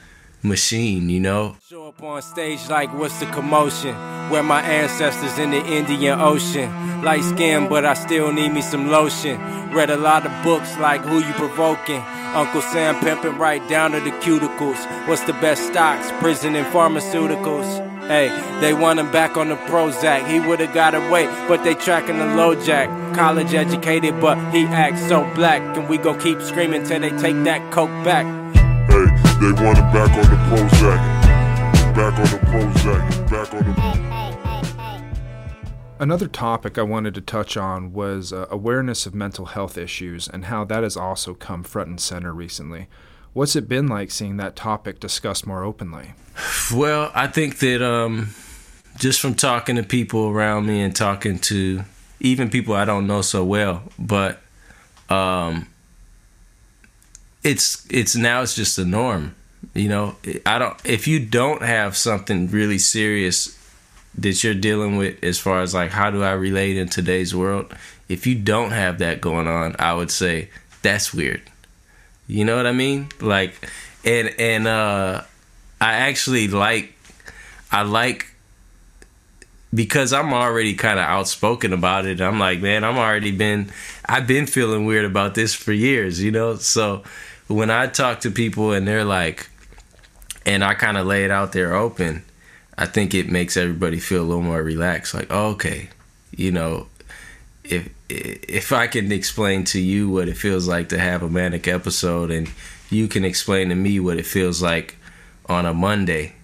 machine 0.42 1.08
you 1.08 1.20
know 1.20 1.56
Show 1.68 1.88
up 1.88 2.02
on 2.02 2.20
stage 2.20 2.68
like 2.68 2.92
what's 2.92 3.18
the 3.20 3.26
commotion? 3.26 3.94
Where 4.30 4.42
my 4.42 4.60
ancestors 4.62 5.38
in 5.38 5.50
the 5.50 5.64
Indian 5.64 6.20
Ocean. 6.20 7.02
Light 7.02 7.22
skin, 7.22 7.68
but 7.68 7.84
I 7.84 7.94
still 7.94 8.32
need 8.32 8.52
me 8.52 8.62
some 8.62 8.90
lotion. 8.90 9.40
Read 9.72 9.90
a 9.90 9.96
lot 9.96 10.26
of 10.26 10.32
books 10.42 10.76
like 10.78 11.00
Who 11.02 11.18
You 11.18 11.32
Provoking. 11.34 12.02
Uncle 12.34 12.62
Sam 12.62 12.98
pimping 13.00 13.38
right 13.38 13.66
down 13.68 13.92
to 13.92 14.00
the 14.00 14.10
cuticles. 14.10 15.08
What's 15.08 15.22
the 15.22 15.32
best 15.34 15.66
stocks? 15.68 16.10
Prison 16.20 16.54
and 16.56 16.66
pharmaceuticals. 16.66 17.88
Hey, 18.06 18.28
they 18.60 18.74
want 18.74 18.98
him 18.98 19.10
back 19.12 19.36
on 19.36 19.48
the 19.48 19.56
Prozac. 19.56 20.26
He 20.26 20.40
would've 20.40 20.74
got 20.74 20.94
away, 20.94 21.26
but 21.46 21.62
they 21.62 21.74
tracking 21.74 22.18
the 22.18 22.26
low 22.26 22.54
jack. 22.54 22.88
College 23.14 23.54
educated, 23.54 24.20
but 24.20 24.36
he 24.52 24.64
acts 24.64 25.06
so 25.08 25.24
black. 25.34 25.62
And 25.76 25.88
we 25.88 25.98
gon' 25.98 26.18
keep 26.18 26.42
screaming 26.42 26.84
till 26.84 27.00
they 27.00 27.10
take 27.10 27.42
that 27.44 27.70
coke 27.72 27.90
back. 28.04 28.41
Hey, 29.42 29.50
they 29.50 29.64
want 29.64 29.76
him 29.76 29.92
back 29.92 30.10
on 30.10 30.22
the 30.30 30.36
Prozac. 30.46 31.00
Back 31.96 32.16
on 32.16 32.26
the 32.26 32.38
Prozac. 32.46 33.02
Back 33.28 33.52
on 33.52 33.64
the. 35.98 35.98
Another 35.98 36.28
topic 36.28 36.78
I 36.78 36.82
wanted 36.82 37.12
to 37.14 37.20
touch 37.20 37.56
on 37.56 37.92
was 37.92 38.32
uh, 38.32 38.46
awareness 38.50 39.04
of 39.04 39.16
mental 39.16 39.46
health 39.46 39.76
issues 39.76 40.28
and 40.28 40.44
how 40.44 40.62
that 40.66 40.84
has 40.84 40.96
also 40.96 41.34
come 41.34 41.64
front 41.64 41.88
and 41.88 42.00
center 42.00 42.32
recently. 42.32 42.86
What's 43.32 43.56
it 43.56 43.68
been 43.68 43.88
like 43.88 44.12
seeing 44.12 44.36
that 44.36 44.54
topic 44.54 45.00
discussed 45.00 45.44
more 45.44 45.64
openly? 45.64 46.12
Well, 46.72 47.10
I 47.12 47.26
think 47.26 47.58
that 47.58 47.82
um, 47.82 48.28
just 48.96 49.20
from 49.20 49.34
talking 49.34 49.74
to 49.74 49.82
people 49.82 50.28
around 50.28 50.66
me 50.66 50.80
and 50.82 50.94
talking 50.94 51.40
to 51.40 51.82
even 52.20 52.48
people 52.48 52.74
I 52.74 52.84
don't 52.84 53.08
know 53.08 53.22
so 53.22 53.44
well, 53.44 53.82
but 53.98 54.40
um, 55.10 55.66
it's 57.42 57.86
it's 57.90 58.14
now 58.14 58.42
it's 58.42 58.54
just 58.54 58.78
a 58.78 58.84
norm. 58.84 59.34
You 59.74 59.88
know, 59.88 60.16
I 60.44 60.58
don't 60.58 60.76
if 60.84 61.06
you 61.06 61.24
don't 61.24 61.62
have 61.62 61.96
something 61.96 62.48
really 62.48 62.78
serious 62.78 63.58
that 64.18 64.44
you're 64.44 64.54
dealing 64.54 64.96
with 64.96 65.22
as 65.24 65.38
far 65.38 65.62
as 65.62 65.74
like 65.74 65.90
how 65.90 66.10
do 66.10 66.22
I 66.22 66.32
relate 66.32 66.76
in 66.76 66.88
today's 66.88 67.34
world, 67.34 67.74
if 68.08 68.26
you 68.26 68.34
don't 68.34 68.70
have 68.70 68.98
that 68.98 69.20
going 69.20 69.46
on, 69.46 69.76
I 69.78 69.94
would 69.94 70.10
say 70.10 70.50
that's 70.82 71.14
weird. 71.14 71.42
You 72.26 72.44
know 72.44 72.56
what 72.56 72.66
I 72.66 72.72
mean? 72.72 73.08
Like 73.20 73.54
and 74.04 74.34
and 74.38 74.66
uh 74.66 75.22
I 75.80 75.94
actually 75.94 76.48
like 76.48 76.94
I 77.70 77.82
like 77.82 78.26
because 79.74 80.12
I'm 80.12 80.34
already 80.34 80.74
kind 80.74 80.98
of 80.98 81.06
outspoken 81.06 81.72
about 81.72 82.04
it. 82.04 82.20
I'm 82.20 82.38
like, 82.38 82.60
man, 82.60 82.84
I'm 82.84 82.98
already 82.98 83.32
been 83.32 83.72
I've 84.04 84.26
been 84.26 84.46
feeling 84.46 84.84
weird 84.84 85.04
about 85.04 85.34
this 85.34 85.54
for 85.54 85.72
years, 85.72 86.22
you 86.22 86.30
know? 86.30 86.56
So 86.56 87.02
when 87.48 87.70
I 87.70 87.86
talk 87.86 88.20
to 88.20 88.30
people 88.30 88.72
and 88.72 88.86
they're 88.86 89.04
like 89.04 89.50
and 90.44 90.64
I 90.64 90.74
kind 90.74 90.96
of 90.96 91.06
lay 91.06 91.24
it 91.24 91.30
out 91.30 91.52
there 91.52 91.74
open, 91.74 92.24
I 92.76 92.86
think 92.86 93.14
it 93.14 93.30
makes 93.30 93.56
everybody 93.56 94.00
feel 94.00 94.22
a 94.22 94.24
little 94.24 94.42
more 94.42 94.62
relaxed. 94.62 95.14
Like, 95.14 95.28
oh, 95.30 95.50
okay, 95.50 95.90
you 96.36 96.50
know, 96.50 96.88
if 97.64 97.88
if 98.08 98.72
I 98.72 98.86
can 98.86 99.12
explain 99.12 99.64
to 99.64 99.80
you 99.80 100.08
what 100.08 100.28
it 100.28 100.36
feels 100.36 100.66
like 100.66 100.88
to 100.90 100.98
have 100.98 101.22
a 101.22 101.30
manic 101.30 101.68
episode 101.68 102.30
and 102.30 102.50
you 102.90 103.08
can 103.08 103.24
explain 103.24 103.68
to 103.70 103.74
me 103.74 104.00
what 104.00 104.18
it 104.18 104.26
feels 104.26 104.60
like 104.60 104.96
on 105.46 105.64
a 105.64 105.72
Monday 105.72 106.34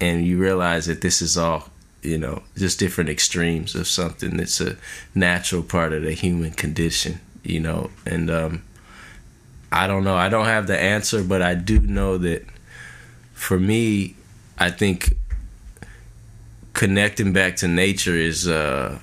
and 0.00 0.26
you 0.26 0.38
realize 0.38 0.86
that 0.86 1.00
this 1.00 1.20
is 1.20 1.36
all 1.36 1.68
you 2.02 2.16
know 2.16 2.42
just 2.56 2.78
different 2.78 3.10
extremes 3.10 3.74
of 3.74 3.86
something 3.86 4.36
that's 4.36 4.60
a 4.60 4.76
natural 5.14 5.62
part 5.62 5.92
of 5.92 6.02
the 6.02 6.12
human 6.12 6.50
condition 6.52 7.20
you 7.42 7.60
know 7.60 7.90
and 8.06 8.30
um 8.30 8.62
i 9.72 9.86
don't 9.86 10.04
know. 10.04 10.16
I 10.16 10.28
don't 10.28 10.46
have 10.46 10.66
the 10.66 10.78
answer 10.78 11.22
but 11.22 11.42
i 11.42 11.54
do 11.54 11.80
know 11.80 12.18
that 12.18 12.44
for 13.32 13.58
me 13.58 14.16
i 14.58 14.70
think 14.70 15.16
connecting 16.72 17.32
back 17.32 17.56
to 17.56 17.68
nature 17.68 18.16
is 18.16 18.48
uh 18.48 18.98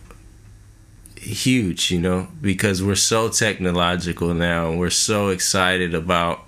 huge 1.15 1.91
you 1.91 1.99
know 1.99 2.27
because 2.41 2.81
we're 2.81 2.95
so 2.95 3.27
technological 3.27 4.33
now 4.33 4.69
and 4.69 4.79
we're 4.79 4.89
so 4.89 5.29
excited 5.29 5.93
about 5.93 6.47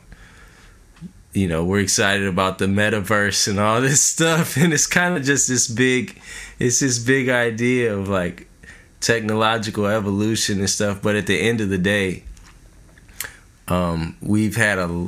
you 1.34 1.48
know 1.48 1.64
we're 1.64 1.80
excited 1.80 2.28
about 2.28 2.58
the 2.58 2.66
metaverse 2.66 3.48
and 3.48 3.60
all 3.60 3.82
this 3.90 4.02
stuff. 4.02 4.58
And 4.58 4.74
it's 4.74 4.88
kind 4.88 5.16
of 5.16 5.24
just 5.24 5.48
this 5.48 5.68
big 5.68 6.20
it's 6.60 6.80
this 6.80 7.00
big 7.00 7.30
idea 7.30 7.96
of 7.96 8.10
like 8.10 8.48
technological 9.00 9.86
evolution 9.86 10.60
and 10.60 10.70
stuff. 10.70 11.02
But 11.02 11.16
at 11.16 11.28
the 11.28 11.40
end 11.40 11.62
of 11.62 11.70
the 11.70 11.78
day 11.78 12.24
um 13.70 14.16
we've 14.22 14.56
had 14.56 14.78
a 14.80 15.08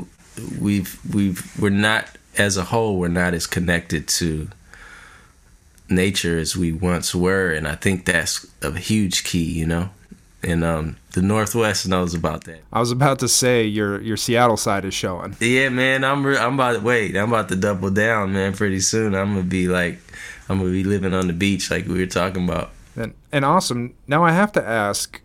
we've 0.59 0.99
we've 1.13 1.59
we're 1.59 1.69
not 1.69 2.07
as 2.37 2.57
a 2.57 2.63
whole 2.63 2.97
we're 2.97 3.07
not 3.07 3.33
as 3.33 3.47
connected 3.47 4.07
to 4.07 4.47
nature 5.89 6.37
as 6.37 6.55
we 6.55 6.71
once 6.71 7.13
were 7.13 7.51
and 7.51 7.67
i 7.67 7.75
think 7.75 8.05
that's 8.05 8.47
a 8.61 8.71
huge 8.77 9.23
key 9.25 9.43
you 9.43 9.65
know 9.65 9.89
and 10.41 10.63
um 10.63 10.95
the 11.11 11.21
northwest 11.21 11.85
knows 11.87 12.13
about 12.13 12.45
that 12.45 12.61
I 12.71 12.79
was 12.79 12.91
about 12.91 13.19
to 13.19 13.27
say 13.27 13.65
your 13.65 13.99
your 14.01 14.15
Seattle 14.15 14.55
side 14.55 14.85
is 14.85 14.93
showing. 14.93 15.35
yeah, 15.41 15.67
man, 15.67 16.05
I'm 16.05 16.25
re- 16.25 16.37
I'm 16.37 16.53
about 16.53 16.73
to 16.73 16.79
wait. 16.79 17.17
I'm 17.17 17.27
about 17.33 17.49
to 17.49 17.57
double 17.57 17.89
down, 17.89 18.31
man. 18.31 18.53
Pretty 18.53 18.79
soon, 18.79 19.13
I'm 19.13 19.33
gonna 19.33 19.43
be 19.43 19.67
like, 19.67 19.99
I'm 20.47 20.59
gonna 20.59 20.71
be 20.71 20.85
living 20.85 21.13
on 21.13 21.27
the 21.27 21.33
beach, 21.33 21.69
like 21.69 21.85
we 21.85 21.99
were 21.99 22.05
talking 22.05 22.45
about. 22.47 22.71
And, 22.95 23.13
and 23.33 23.43
awesome. 23.43 23.93
Now 24.07 24.23
I 24.23 24.31
have 24.31 24.53
to 24.53 24.65
ask, 24.65 25.19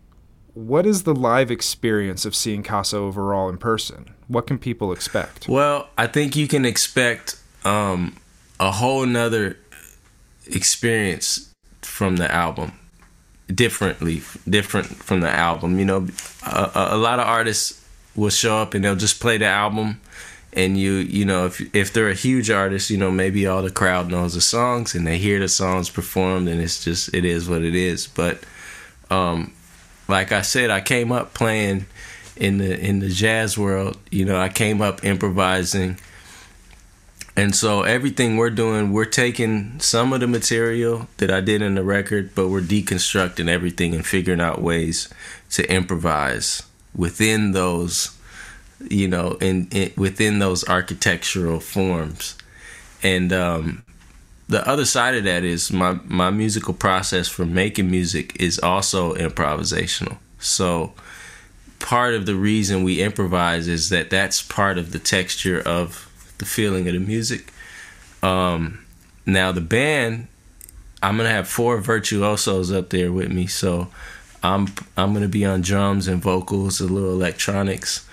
what 0.57 0.87
is 0.87 1.03
the 1.03 1.15
live 1.15 1.51
experience 1.51 2.25
of 2.25 2.35
seeing 2.35 2.63
Kassa 2.63 2.95
overall 2.95 3.51
in 3.51 3.59
person? 3.59 4.15
What 4.27 4.47
can 4.47 4.59
people 4.59 4.91
expect? 4.91 5.47
Well, 5.47 5.91
I 5.99 6.07
think 6.07 6.35
you 6.35 6.49
can 6.49 6.65
expect 6.65 7.39
um, 7.63 8.17
a 8.59 8.71
whole 8.71 9.05
nother 9.05 9.59
experience 10.47 11.53
from 11.83 12.17
the 12.17 12.33
album, 12.33 12.73
differently, 13.55 14.23
different 14.49 14.87
from 14.87 15.21
the 15.21 15.29
album. 15.29 15.79
You 15.79 15.85
know, 15.85 16.09
a, 16.47 16.71
a, 16.93 16.97
lot 16.97 17.21
of 17.21 17.27
artists 17.27 17.85
will 18.15 18.31
show 18.31 18.57
up 18.57 18.73
and 18.73 18.83
they'll 18.83 18.97
just 18.97 19.21
play 19.21 19.37
the 19.37 19.45
album. 19.45 20.01
And 20.55 20.79
you, 20.79 20.93
you 20.93 21.27
know, 21.27 21.45
if 21.45 21.61
if 21.77 21.93
they're 21.93 22.09
a 22.09 22.15
huge 22.15 22.49
artist, 22.49 22.89
you 22.89 22.97
know, 22.97 23.11
maybe 23.11 23.47
all 23.47 23.61
the 23.61 23.71
crowd 23.71 24.11
knows 24.11 24.33
the 24.33 24.41
songs 24.41 24.95
and 24.95 25.07
they 25.07 25.19
hear 25.19 25.39
the 25.39 25.49
songs 25.49 25.91
performed, 25.91 26.49
and 26.49 26.63
it's 26.63 26.83
just 26.83 27.13
it 27.13 27.27
is 27.27 27.47
what 27.47 27.61
it 27.61 27.75
is. 27.75 28.07
But 28.07 28.43
um, 29.11 29.53
like 30.09 30.33
I 30.33 30.43
said, 30.43 30.71
I 30.71 30.81
came 30.81 31.13
up 31.13 31.35
playing 31.35 31.87
in 32.37 32.59
the 32.59 32.79
in 32.79 33.01
the 33.01 33.09
jazz 33.09 33.59
world. 33.59 33.99
You 34.11 34.25
know, 34.25 34.39
I 34.41 34.49
came 34.49 34.83
up 34.83 35.05
improvising 35.05 35.99
And 37.37 37.55
so 37.55 37.83
everything 37.83 38.39
we're 38.39 38.51
doing, 38.51 38.93
we're 38.93 39.05
taking 39.05 39.79
some 39.79 40.13
of 40.15 40.21
the 40.21 40.27
material 40.27 41.07
that 41.19 41.31
I 41.31 41.41
did 41.43 41.61
in 41.61 41.75
the 41.75 41.85
record, 41.85 42.35
but 42.35 42.49
we're 42.49 42.63
deconstructing 42.63 43.49
everything 43.49 43.95
and 43.95 44.07
figuring 44.07 44.41
out 44.41 44.63
ways 44.63 45.11
to 45.51 45.71
improvise 45.71 46.63
within 46.95 47.53
those, 47.53 48.17
you 48.91 49.07
know, 49.09 49.33
in, 49.41 49.69
in 49.71 49.93
within 49.97 50.39
those 50.39 50.67
architectural 50.69 51.61
forms. 51.61 52.37
And 53.03 53.33
um, 53.35 53.85
the 54.49 54.67
other 54.67 54.85
side 54.85 55.15
of 55.15 55.25
that 55.25 55.43
is 55.45 55.73
my 55.73 55.99
my 56.05 56.31
musical 56.31 56.75
process 56.75 57.29
for 57.29 57.45
making 57.45 57.91
music 57.91 58.37
is 58.41 58.59
also 58.59 59.15
improvisational. 59.15 60.19
So 60.39 60.93
part 61.79 62.15
of 62.15 62.27
the 62.27 62.35
reason 62.35 62.85
we 62.85 63.03
improvise 63.03 63.67
is 63.67 63.89
that 63.91 64.11
that's 64.11 64.43
part 64.43 64.79
of 64.79 64.93
the 64.93 64.99
texture 64.99 65.61
of 65.61 66.11
the 66.39 66.45
feeling 66.45 66.87
of 66.87 66.95
the 66.95 67.01
music. 67.01 67.53
Um, 68.23 68.85
now 69.25 69.53
the 69.53 69.61
band, 69.61 70.29
I'm 71.03 71.17
gonna 71.17 71.31
have 71.31 71.49
four 71.49 71.81
virtuosos 71.81 72.71
up 72.71 72.91
there 72.91 73.13
with 73.13 73.33
me, 73.33 73.47
so 73.49 73.89
I'm 74.45 74.69
I'm 74.97 75.13
gonna 75.13 75.29
be 75.29 75.45
on 75.45 75.61
drums 75.61 76.07
and 76.07 76.23
vocals, 76.23 76.81
a 76.81 76.87
little 76.87 77.11
electronics. 77.11 78.07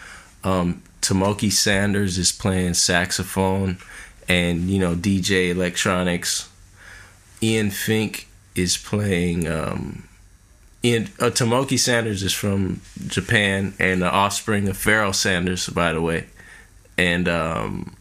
Um, 0.44 0.82
Tomoki 1.02 1.52
Sanders 1.52 2.18
is 2.18 2.32
playing 2.32 2.74
saxophone 2.74 3.78
and 4.28 4.70
you 4.70 4.80
know 4.80 4.96
DJ 4.96 5.50
electronics. 5.50 6.50
Ian 7.42 7.72
Fink 7.72 8.28
is 8.56 8.78
playing. 8.78 9.48
Um, 9.48 10.08
Ian 10.84 11.04
uh, 11.20 11.30
Tomoki 11.30 11.80
Sanders 11.80 12.24
is 12.24 12.34
from 12.34 12.82
Japan 13.08 13.74
and 13.80 14.02
the 14.02 14.10
offspring 14.10 14.68
of 14.68 14.78
Pharoah 14.78 15.14
Sanders, 15.14 15.70
by 15.70 15.94
the 15.94 16.02
way, 16.02 16.28
and 16.98 17.28
um, 17.28 17.96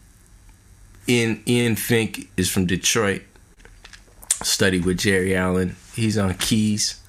Ian 1.07 1.41
Ian 1.47 1.75
Fink 1.75 2.29
is 2.37 2.49
from 2.49 2.65
Detroit. 2.65 3.23
Studied 4.41 4.83
with 4.83 4.99
Geri 4.99 5.35
Allen. 5.35 5.77
He's 5.95 6.17
on 6.17 6.33
keys, 6.33 7.01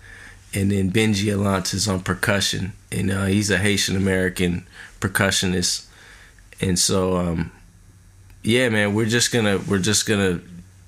and 0.53 0.71
then 0.71 0.93
Bendji 0.93 1.33
Allonce 1.33 1.75
is 1.75 1.89
on 1.89 2.01
percussion, 2.01 2.73
and 2.93 3.11
uh, 3.11 3.25
he's 3.25 3.51
a 3.51 3.59
Haitian 3.59 3.97
American 3.97 4.67
percussionist. 5.01 5.87
And 6.61 6.79
so, 6.79 7.17
um, 7.17 7.51
yeah, 8.45 8.69
man, 8.69 8.95
we're 8.95 9.07
just 9.07 9.33
gonna 9.33 9.59
we're 9.59 9.79
just 9.79 10.07
gonna 10.07 10.41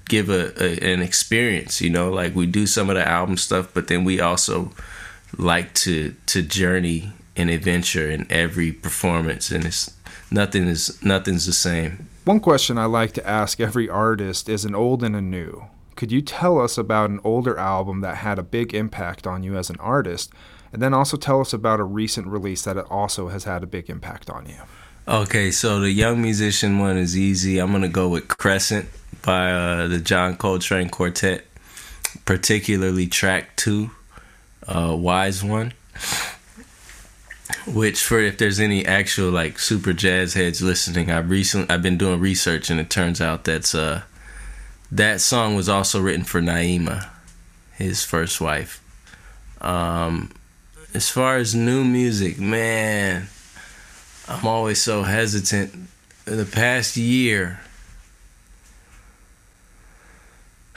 give 0.09 0.29
a, 0.29 0.53
a 0.63 0.93
an 0.93 1.03
experience. 1.03 1.81
You 1.81 1.91
know, 1.91 2.11
like 2.11 2.35
we 2.35 2.47
do 2.47 2.67
some 2.67 2.91
of 2.91 2.97
the 2.97 3.07
album 3.07 3.37
stuff, 3.37 3.71
but 3.75 3.89
then 3.89 4.05
we 4.05 4.21
also 4.21 4.71
like 5.37 5.75
to 5.75 6.15
to 6.27 6.43
journey 6.43 7.13
and 7.35 7.51
adventure 7.51 8.11
in 8.11 8.27
every 8.31 8.73
performance, 8.73 9.51
and 9.51 9.65
it's 9.65 9.95
nothing 10.31 10.65
is 10.65 11.03
nothing's 11.03 11.47
the 11.47 11.53
same. 11.53 12.09
One 12.25 12.41
question 12.41 12.77
I 12.77 12.85
like 12.85 13.13
to 13.13 13.27
ask 13.27 13.61
every 13.61 13.89
artist 13.89 14.49
is 14.49 14.65
an 14.65 14.75
old 14.75 15.03
and 15.03 15.17
a 15.17 15.21
new. 15.21 15.65
Could 15.95 16.13
you 16.13 16.21
tell 16.21 16.61
us 16.61 16.77
about 16.77 17.09
an 17.09 17.21
older 17.25 17.59
album 17.59 18.03
that 18.03 18.19
had 18.19 18.39
a 18.39 18.43
big 18.43 18.75
impact 18.75 19.27
on 19.27 19.43
you 19.43 19.57
as 19.57 19.71
an 19.71 19.77
artist? 19.81 20.31
And 20.73 20.83
then 20.83 20.93
also 20.93 21.17
tell 21.17 21.41
us 21.41 21.55
about 21.55 21.81
a 21.81 21.85
recent 21.85 22.27
release 22.27 22.65
that 22.65 22.77
also 22.91 23.29
has 23.29 23.45
had 23.45 23.63
a 23.63 23.67
big 23.67 23.89
impact 23.89 24.29
on 24.29 24.45
you. 24.47 24.59
Okay, 25.09 25.53
so 25.53 25.79
the 25.79 25.93
young 25.93 26.21
musician 26.21 26.81
one 26.81 26.97
is 26.97 27.17
easy. 27.17 27.61
I'm 27.61 27.71
gonna 27.71 27.89
go 27.89 28.09
with 28.09 28.27
Crescent 28.27 28.89
by 29.23 29.53
uh, 29.53 29.87
the 29.87 30.01
John 30.01 30.37
Coltrane 30.37 30.89
Quartet, 30.89 31.45
particularly 32.25 33.07
track 33.07 33.55
two, 33.55 33.93
uh, 34.67 34.97
Wise 34.99 35.45
One. 35.45 35.75
Which, 37.69 38.03
for 38.03 38.19
if 38.19 38.37
there's 38.39 38.59
any 38.59 38.85
actual 38.85 39.31
like 39.31 39.61
super 39.61 39.93
jazz 39.93 40.35
heads 40.35 40.61
listening, 40.61 41.09
I 41.09 41.19
recently 41.19 41.73
I've 41.73 41.83
been 41.83 41.99
doing 41.99 42.19
research 42.19 42.69
and 42.69 42.81
it 42.81 42.91
turns 42.91 43.21
out 43.21 43.45
that's 43.45 43.77
uh 43.77 44.03
that 44.91 45.21
song 45.21 45.55
was 45.55 45.69
also 45.69 46.01
written 46.01 46.25
for 46.25 46.41
Naima, 46.41 47.11
his 47.75 48.03
first 48.05 48.41
wife. 48.41 48.83
Um, 49.61 50.33
as 50.95 51.09
far 51.11 51.37
as 51.37 51.55
new 51.55 51.85
music, 51.85 52.41
man, 52.41 53.29
I'm 54.29 54.47
always 54.47 54.83
so 54.83 55.03
hesitant. 55.03 55.73
In 56.27 56.37
the 56.39 56.45
past 56.45 56.97
year, 56.97 57.61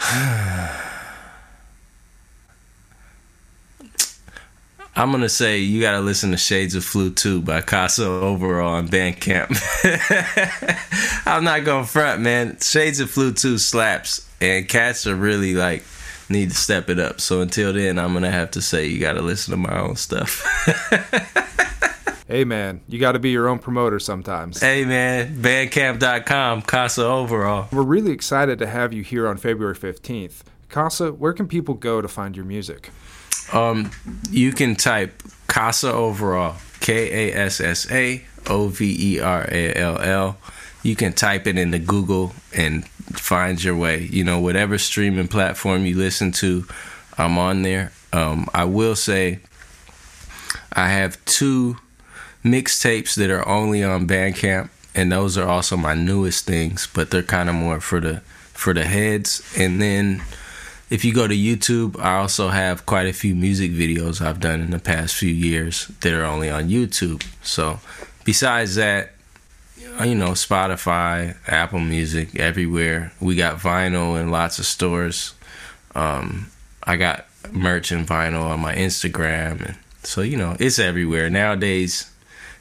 I'm 4.96 5.12
gonna 5.12 5.30
say 5.30 5.60
you 5.60 5.82
gotta 5.82 6.02
listen 6.02 6.30
to 6.32 6.38
Shades 6.38 6.76
of 6.76 6.84
Flu 6.86 7.10
2 7.10 7.42
by 7.42 7.62
Kassa 7.62 8.06
Overall 8.06 8.74
on 8.74 8.88
Bandcamp. 8.88 9.58
I'm 11.26 11.44
not 11.44 11.64
gonna 11.64 11.88
front, 11.88 12.22
man. 12.22 12.60
Shades 12.60 13.00
of 13.00 13.10
Flu 13.10 13.34
2 13.34 13.58
slaps, 13.58 14.30
and 14.40 14.68
cats 14.68 15.08
are 15.08 15.16
really 15.16 15.56
like 15.56 15.84
need 16.30 16.52
to 16.52 16.56
step 16.56 16.90
it 16.90 17.00
up. 17.00 17.20
So 17.20 17.42
until 17.42 17.74
then, 17.74 17.98
I'm 17.98 18.14
gonna 18.14 18.30
have 18.30 18.52
to 18.52 18.62
say 18.62 18.86
you 18.86 19.00
gotta 19.00 19.22
listen 19.22 19.52
to 19.52 19.58
my 19.58 19.80
own 19.80 19.96
stuff. 19.96 20.46
Hey 22.30 22.44
man, 22.44 22.82
you 22.88 23.00
got 23.00 23.14
to 23.14 23.20
be 23.20 23.32
your 23.32 23.48
own 23.48 23.58
promoter 23.58 23.98
sometimes. 23.98 24.62
hey 24.62 24.86
man, 24.86 25.36
Bandcamp.com, 25.38 26.62
Kassa 26.62 27.02
Overall. 27.02 27.68
We're 27.72 27.82
really 27.82 28.12
excited 28.12 28.60
to 28.60 28.68
have 28.68 28.94
you 28.94 29.02
here 29.02 29.28
on 29.28 29.38
February 29.38 29.74
15th. 29.74 30.44
Kassa, 30.70 31.18
where 31.18 31.34
can 31.34 31.48
people 31.48 31.74
go 31.74 32.04
to 32.04 32.08
find 32.08 32.36
your 32.36 32.46
music? 32.46 32.92
Um, 33.52 33.90
you 34.30 34.52
can 34.52 34.76
type 34.76 35.24
Kassa 35.48 35.90
Overall, 35.92 36.58
K 36.82 37.32
A 37.32 37.36
S 37.36 37.60
S 37.60 37.92
A 37.92 38.24
O 38.46 38.68
V 38.68 39.16
E 39.16 39.20
R 39.20 39.48
A 39.52 39.74
L 39.74 39.98
L. 40.00 40.38
You 40.84 40.96
can 40.96 41.14
type 41.14 41.48
it 41.48 41.58
into 41.58 41.80
Google 41.80 42.34
and 42.56 42.88
find 42.88 43.64
your 43.64 43.76
way. 43.76 44.04
You 44.04 44.24
know, 44.24 44.40
whatever 44.40 44.78
streaming 44.78 45.30
platform 45.30 45.84
you 45.84 45.98
listen 45.98 46.32
to, 46.34 46.68
I'm 47.18 47.40
on 47.40 47.64
there. 47.64 47.92
Um, 48.14 48.48
I 48.54 48.66
will 48.66 48.96
say 48.96 49.40
I 50.72 50.90
have 50.90 51.18
two 51.26 51.78
mixtapes 52.44 53.16
that 53.16 53.30
are 53.30 53.48
only 53.48 53.84
on 53.84 54.08
Bandcamp, 54.08 54.70
and 54.96 55.12
those 55.12 55.38
are 55.38 55.48
also 55.48 55.78
my 55.78 55.94
newest 55.94 56.46
things, 56.46 56.88
but 56.94 57.12
they're 57.12 57.24
kind 57.24 57.50
of 57.50 57.56
more 57.56 57.80
for 57.80 58.00
the 58.00 58.22
for 58.54 58.74
the 58.74 58.86
heads. 58.86 59.42
And 59.58 59.82
then 59.82 60.22
if 60.90 61.06
you 61.06 61.14
go 61.14 61.28
to 61.28 61.36
YouTube, 61.36 62.00
I 62.00 62.18
also 62.18 62.50
have 62.50 62.86
quite 62.86 63.08
a 63.08 63.14
few 63.14 63.36
music 63.36 63.72
videos 63.72 64.22
I've 64.22 64.40
done 64.40 64.60
in 64.60 64.72
the 64.72 64.80
past 64.80 65.16
few 65.16 65.30
years 65.30 65.88
that 66.02 66.14
are 66.14 66.26
only 66.26 66.50
on 66.50 66.68
YouTube. 66.68 67.24
So 67.42 67.80
besides 68.26 68.76
that, 68.76 69.14
you 70.06 70.16
know, 70.16 70.32
Spotify, 70.32 71.36
Apple 71.48 71.80
Music, 71.80 72.40
everywhere. 72.40 73.12
We 73.20 73.36
got 73.36 73.58
vinyl 73.58 74.20
in 74.20 74.32
lots 74.32 74.60
of 74.60 74.66
stores. 74.66 75.34
Um, 75.96 76.50
I 76.84 76.96
got 76.96 77.28
merch 77.52 77.92
and 77.92 78.08
vinyl 78.08 78.46
on 78.46 78.60
my 78.60 78.76
Instagram, 78.76 79.66
and 79.66 79.76
so 80.04 80.22
you 80.22 80.38
know, 80.38 80.56
it's 80.60 80.80
everywhere 80.80 81.30
nowadays. 81.30 82.12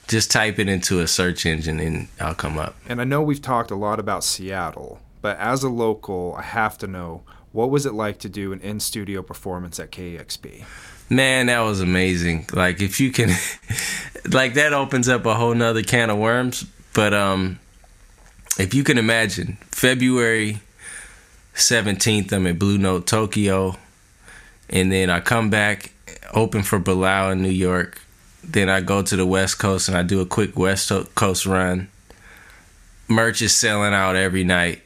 Just 0.09 0.31
type 0.31 0.59
it 0.59 0.69
into 0.69 1.01
a 1.01 1.07
search 1.07 1.47
engine 1.47 1.81
and 1.81 2.09
I'll 2.21 2.35
come 2.35 2.59
up. 2.59 2.75
And 2.89 3.01
I 3.01 3.05
know 3.05 3.23
we've 3.23 3.43
talked 3.43 3.71
a 3.71 3.77
lot 3.77 4.01
about 4.01 4.25
Seattle, 4.25 5.01
but 5.21 5.39
as 5.39 5.63
a 5.63 5.69
local, 5.69 6.35
I 6.37 6.43
have 6.43 6.79
to 6.79 6.87
know 6.87 7.23
what 7.53 7.71
was 7.71 7.87
it 7.87 7.95
like 7.95 8.19
to 8.21 8.29
do 8.29 8.53
an 8.53 8.61
in 8.61 8.81
studio 8.81 9.23
performance 9.23 9.79
at 9.81 9.91
KEXP? 9.91 10.65
Man, 11.11 11.47
that 11.47 11.61
was 11.61 11.81
amazing. 11.81 12.47
Like 12.53 12.81
if 12.81 13.01
you 13.01 13.11
can 13.11 13.31
like 14.31 14.55
that 14.55 14.73
opens 14.73 15.09
up 15.09 15.25
a 15.27 15.35
whole 15.35 15.55
nother 15.55 15.83
can 15.83 16.11
of 16.11 16.19
worms. 16.19 16.65
But 16.95 17.15
um 17.15 17.59
if 18.59 18.75
you 18.75 18.85
can 18.85 18.99
imagine, 18.99 19.57
February 19.71 20.61
seventeenth 21.55 22.33
I'm 22.33 22.47
at 22.47 22.59
Blue 22.59 22.79
Note 22.79 23.07
Tokyo 23.07 23.77
and 24.71 24.93
then 24.93 25.11
I 25.11 25.21
come 25.21 25.49
back 25.51 25.93
open 26.35 26.63
for 26.63 26.79
Bilal 26.79 27.31
in 27.33 27.43
New 27.43 27.49
York. 27.49 28.03
Then 28.43 28.69
I 28.69 28.81
go 28.81 29.03
to 29.03 29.17
the 29.17 29.27
West 29.27 29.59
Coast 29.59 29.89
and 29.89 29.97
I 29.97 30.03
do 30.03 30.21
a 30.21 30.27
quick 30.27 30.59
West 30.59 30.93
Coast 31.15 31.47
run. 31.47 31.89
Merch 33.09 33.43
is 33.43 33.55
selling 33.55 33.95
out 33.95 34.17
every 34.17 34.45
night. 34.45 34.83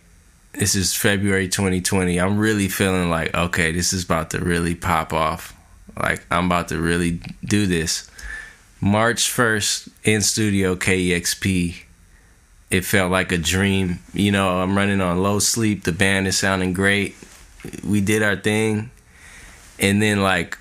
This 0.53 0.75
is 0.75 0.95
February 0.95 1.49
2020. 1.49 2.19
I'm 2.19 2.38
really 2.38 2.69
feeling 2.69 3.11
like, 3.11 3.35
okay, 3.35 3.73
this 3.73 3.93
is 3.93 4.05
about 4.05 4.31
to 4.31 4.38
really 4.38 4.75
pop 4.75 5.12
off. 5.12 5.57
Like, 5.99 6.25
I'm 6.31 6.47
about 6.47 6.69
to 6.69 6.79
really 6.79 7.21
do 7.45 7.67
this. 7.67 8.11
March 8.81 9.23
1st 9.23 9.91
in 10.05 10.21
studio 10.23 10.75
KEXP. 10.75 11.85
It 12.71 12.85
felt 12.85 13.12
like 13.12 13.33
a 13.33 13.38
dream. 13.38 13.99
You 14.12 14.33
know, 14.33 14.61
I'm 14.61 14.77
running 14.77 15.01
on 15.01 15.23
low 15.23 15.38
sleep. 15.38 15.85
The 15.85 15.93
band 15.93 16.27
is 16.27 16.38
sounding 16.38 16.73
great. 16.73 17.15
We 17.87 18.01
did 18.01 18.23
our 18.23 18.37
thing. 18.37 18.91
And 19.79 20.03
then, 20.03 20.23
like, 20.23 20.59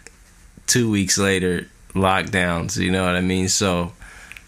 two 0.68 0.92
weeks 0.92 1.18
later, 1.18 1.68
lockdowns. 1.94 2.78
You 2.78 2.92
know 2.92 3.06
what 3.06 3.16
I 3.16 3.22
mean? 3.22 3.50
So 3.50 3.94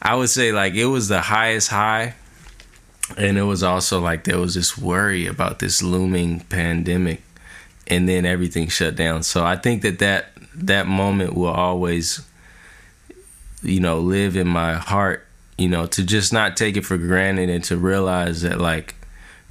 I 0.02 0.16
would 0.16 0.30
say 0.30 0.52
like 0.52 0.74
it 0.76 0.86
was 0.86 1.08
the 1.08 1.22
highest 1.22 1.70
high, 1.70 2.16
and 3.18 3.38
it 3.38 3.44
was 3.44 3.64
also 3.64 4.00
like 4.00 4.24
there 4.24 4.40
was 4.40 4.56
this 4.56 4.78
worry 4.78 5.28
about 5.28 5.60
this 5.60 5.82
looming 5.82 6.42
pandemic, 6.42 7.22
and 7.88 8.08
then 8.08 8.26
everything 8.26 8.68
shut 8.68 8.96
down. 8.96 9.24
So 9.24 9.46
I 9.46 9.56
think 9.56 9.82
that 9.84 10.00
that 10.00 10.32
that 10.56 10.88
moment 10.88 11.36
will 11.36 11.48
always, 11.48 12.22
you 13.62 13.80
know, 13.80 14.00
live 14.00 14.36
in 14.36 14.48
my 14.48 14.74
heart. 14.76 15.26
You 15.58 15.70
know, 15.70 15.86
to 15.86 16.04
just 16.04 16.34
not 16.34 16.58
take 16.58 16.78
it 16.78 16.86
for 16.86 16.98
granted 16.98 17.50
and 17.50 17.64
to 17.66 17.78
realize 17.78 18.42
that 18.42 18.60
like 18.60 18.96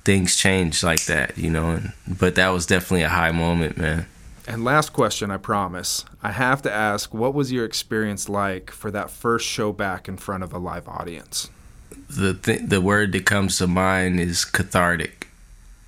things 0.04 0.36
change 0.36 0.82
like 0.82 1.04
that, 1.06 1.38
you 1.38 1.48
know. 1.48 1.70
And 1.70 1.92
but 2.18 2.34
that 2.34 2.48
was 2.48 2.66
definitely 2.66 3.02
a 3.02 3.08
high 3.08 3.30
moment, 3.30 3.78
man. 3.78 4.06
And 4.52 4.64
last 4.64 4.92
question, 4.92 5.30
I 5.30 5.38
promise. 5.38 6.04
I 6.22 6.30
have 6.32 6.60
to 6.62 6.72
ask, 6.72 7.14
what 7.14 7.32
was 7.32 7.50
your 7.50 7.64
experience 7.64 8.28
like 8.28 8.70
for 8.70 8.90
that 8.90 9.10
first 9.10 9.46
show 9.46 9.72
back 9.72 10.08
in 10.08 10.18
front 10.18 10.44
of 10.44 10.52
a 10.52 10.58
live 10.58 10.86
audience? 10.86 11.48
the 12.16 12.34
th- 12.34 12.62
the 12.64 12.80
word 12.80 13.12
that 13.12 13.24
comes 13.24 13.58
to 13.58 13.66
mind 13.66 14.20
is 14.20 14.44
cathartic 14.44 15.28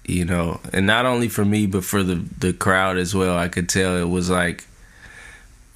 you 0.05 0.25
know 0.25 0.61
and 0.73 0.87
not 0.87 1.07
only 1.07 1.29
for 1.29 1.45
me 1.45 1.67
but 1.67 1.85
for 1.85 2.03
the 2.03 2.17
the 2.39 2.53
crowd 2.53 2.97
as 2.97 3.15
well 3.15 3.37
i 3.37 3.49
could 3.49 3.69
tell 3.69 3.97
it 3.97 4.09
was 4.09 4.31
like 4.31 4.65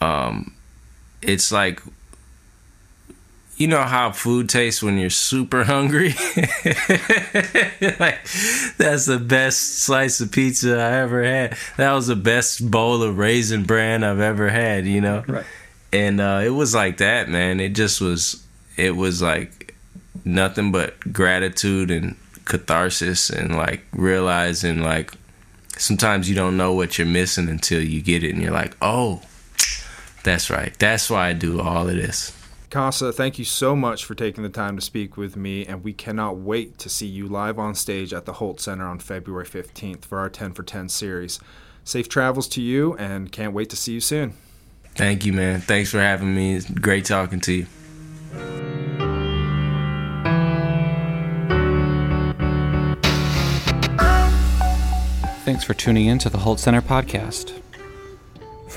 um 0.01 0.55
it's 1.22 1.51
like 1.51 1.81
you 3.59 3.66
know 3.66 3.83
how 3.83 4.12
food 4.12 4.49
tastes 4.49 4.83
when 4.83 4.97
you're 4.99 5.11
super 5.11 5.64
hungry? 5.64 6.14
Like 8.01 8.18
that's 8.77 9.07
the 9.07 9.18
best 9.25 9.81
slice 9.81 10.21
of 10.21 10.31
pizza 10.33 10.79
i 10.79 10.99
ever 10.99 11.23
had. 11.25 11.57
That 11.77 11.92
was 11.92 12.07
the 12.07 12.16
best 12.16 12.71
bowl 12.71 13.03
of 13.03 13.18
raisin 13.18 13.64
bran 13.64 14.05
i've 14.05 14.21
ever 14.21 14.49
had 14.49 14.87
you 14.87 15.01
know? 15.01 15.25
Right. 15.27 15.44
and 15.92 16.21
uh 16.21 16.40
it 16.44 16.51
was 16.51 16.75
like 16.75 16.99
that 16.99 17.29
man. 17.29 17.61
It 17.61 17.71
just 17.71 18.01
was 18.01 18.44
it 18.77 18.97
was 18.97 19.21
like 19.23 19.75
nothing 20.25 20.71
but 20.73 21.12
gratitude 21.12 21.90
and 21.90 22.16
catharsis 22.44 23.31
and 23.31 23.57
like 23.57 23.83
realizing 23.92 24.83
like 24.83 25.12
sometimes 25.77 26.29
you 26.29 26.35
don't 26.37 26.57
know 26.57 26.73
what 26.73 26.99
you're 26.99 27.07
missing 27.07 27.49
until 27.49 27.83
you 27.83 28.01
get 28.01 28.23
it 28.23 28.33
and 28.35 28.42
you're 28.42 28.53
like 28.53 28.77
oh 28.83 29.23
that's 30.25 30.51
right. 30.51 30.77
That's 30.79 31.11
why 31.11 31.29
i 31.29 31.33
do 31.33 31.61
all 31.61 31.88
of 31.88 31.94
this 31.97 32.33
Kassa, 32.70 33.14
thank 33.14 33.38
you 33.38 33.46
so 33.46 33.74
much 33.74 34.04
for 34.04 34.14
taking 34.14 34.42
the 34.42 34.50
time 34.50 34.76
to 34.76 34.83
speak 34.83 35.16
with 35.16 35.37
me, 35.37 35.64
and 35.64 35.83
we 35.83 35.94
cannot 35.94 36.37
wait 36.37 36.76
to 36.78 36.90
see 36.90 37.07
you 37.07 37.26
live 37.26 37.59
on 37.59 37.74
stage 37.74 38.12
at 38.12 38.26
the 38.26 38.35
Hult 38.35 38.61
Center 38.61 38.87
on 38.87 38.98
February 38.98 39.46
15th 39.46 40.04
for 40.04 40.18
our 40.18 40.28
10 40.28 40.52
for 40.52 40.62
10 40.62 40.90
series. 40.90 41.40
Safe 41.83 42.09
travels 42.11 42.46
to 42.48 42.61
you, 42.61 42.94
and 42.96 43.33
can't 43.33 43.54
wait 43.54 43.70
to 43.70 43.76
see 43.76 43.94
you 43.94 44.00
soon. 44.00 44.35
thank 44.94 45.24
you 45.24 45.33
man 45.33 45.61
thanks 45.61 45.90
for 45.90 46.00
having 46.00 46.35
me 46.35 46.57
it's 46.57 46.68
great 46.70 47.04
talking 47.04 47.40
to 47.40 47.52
you 47.52 47.66
Thanks 55.44 55.64
for 55.64 55.72
tuning 55.72 56.07
in 56.07 56.18
to 56.18 56.28
the 56.28 56.38
Hult 56.38 56.61
Center 56.61 56.83
podcast. 56.83 57.59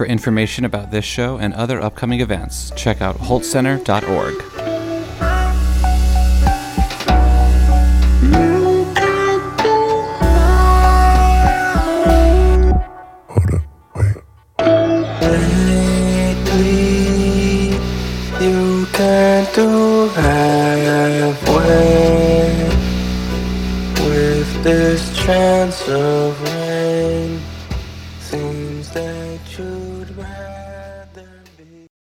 For 0.01 0.07
information 0.07 0.65
about 0.65 0.89
this 0.89 1.05
show 1.05 1.37
and 1.37 1.53
other 1.53 1.79
upcoming 1.79 2.21
events, 2.21 2.71
check 2.75 3.03
out 3.03 3.17
hultcenter.org. 3.17 4.60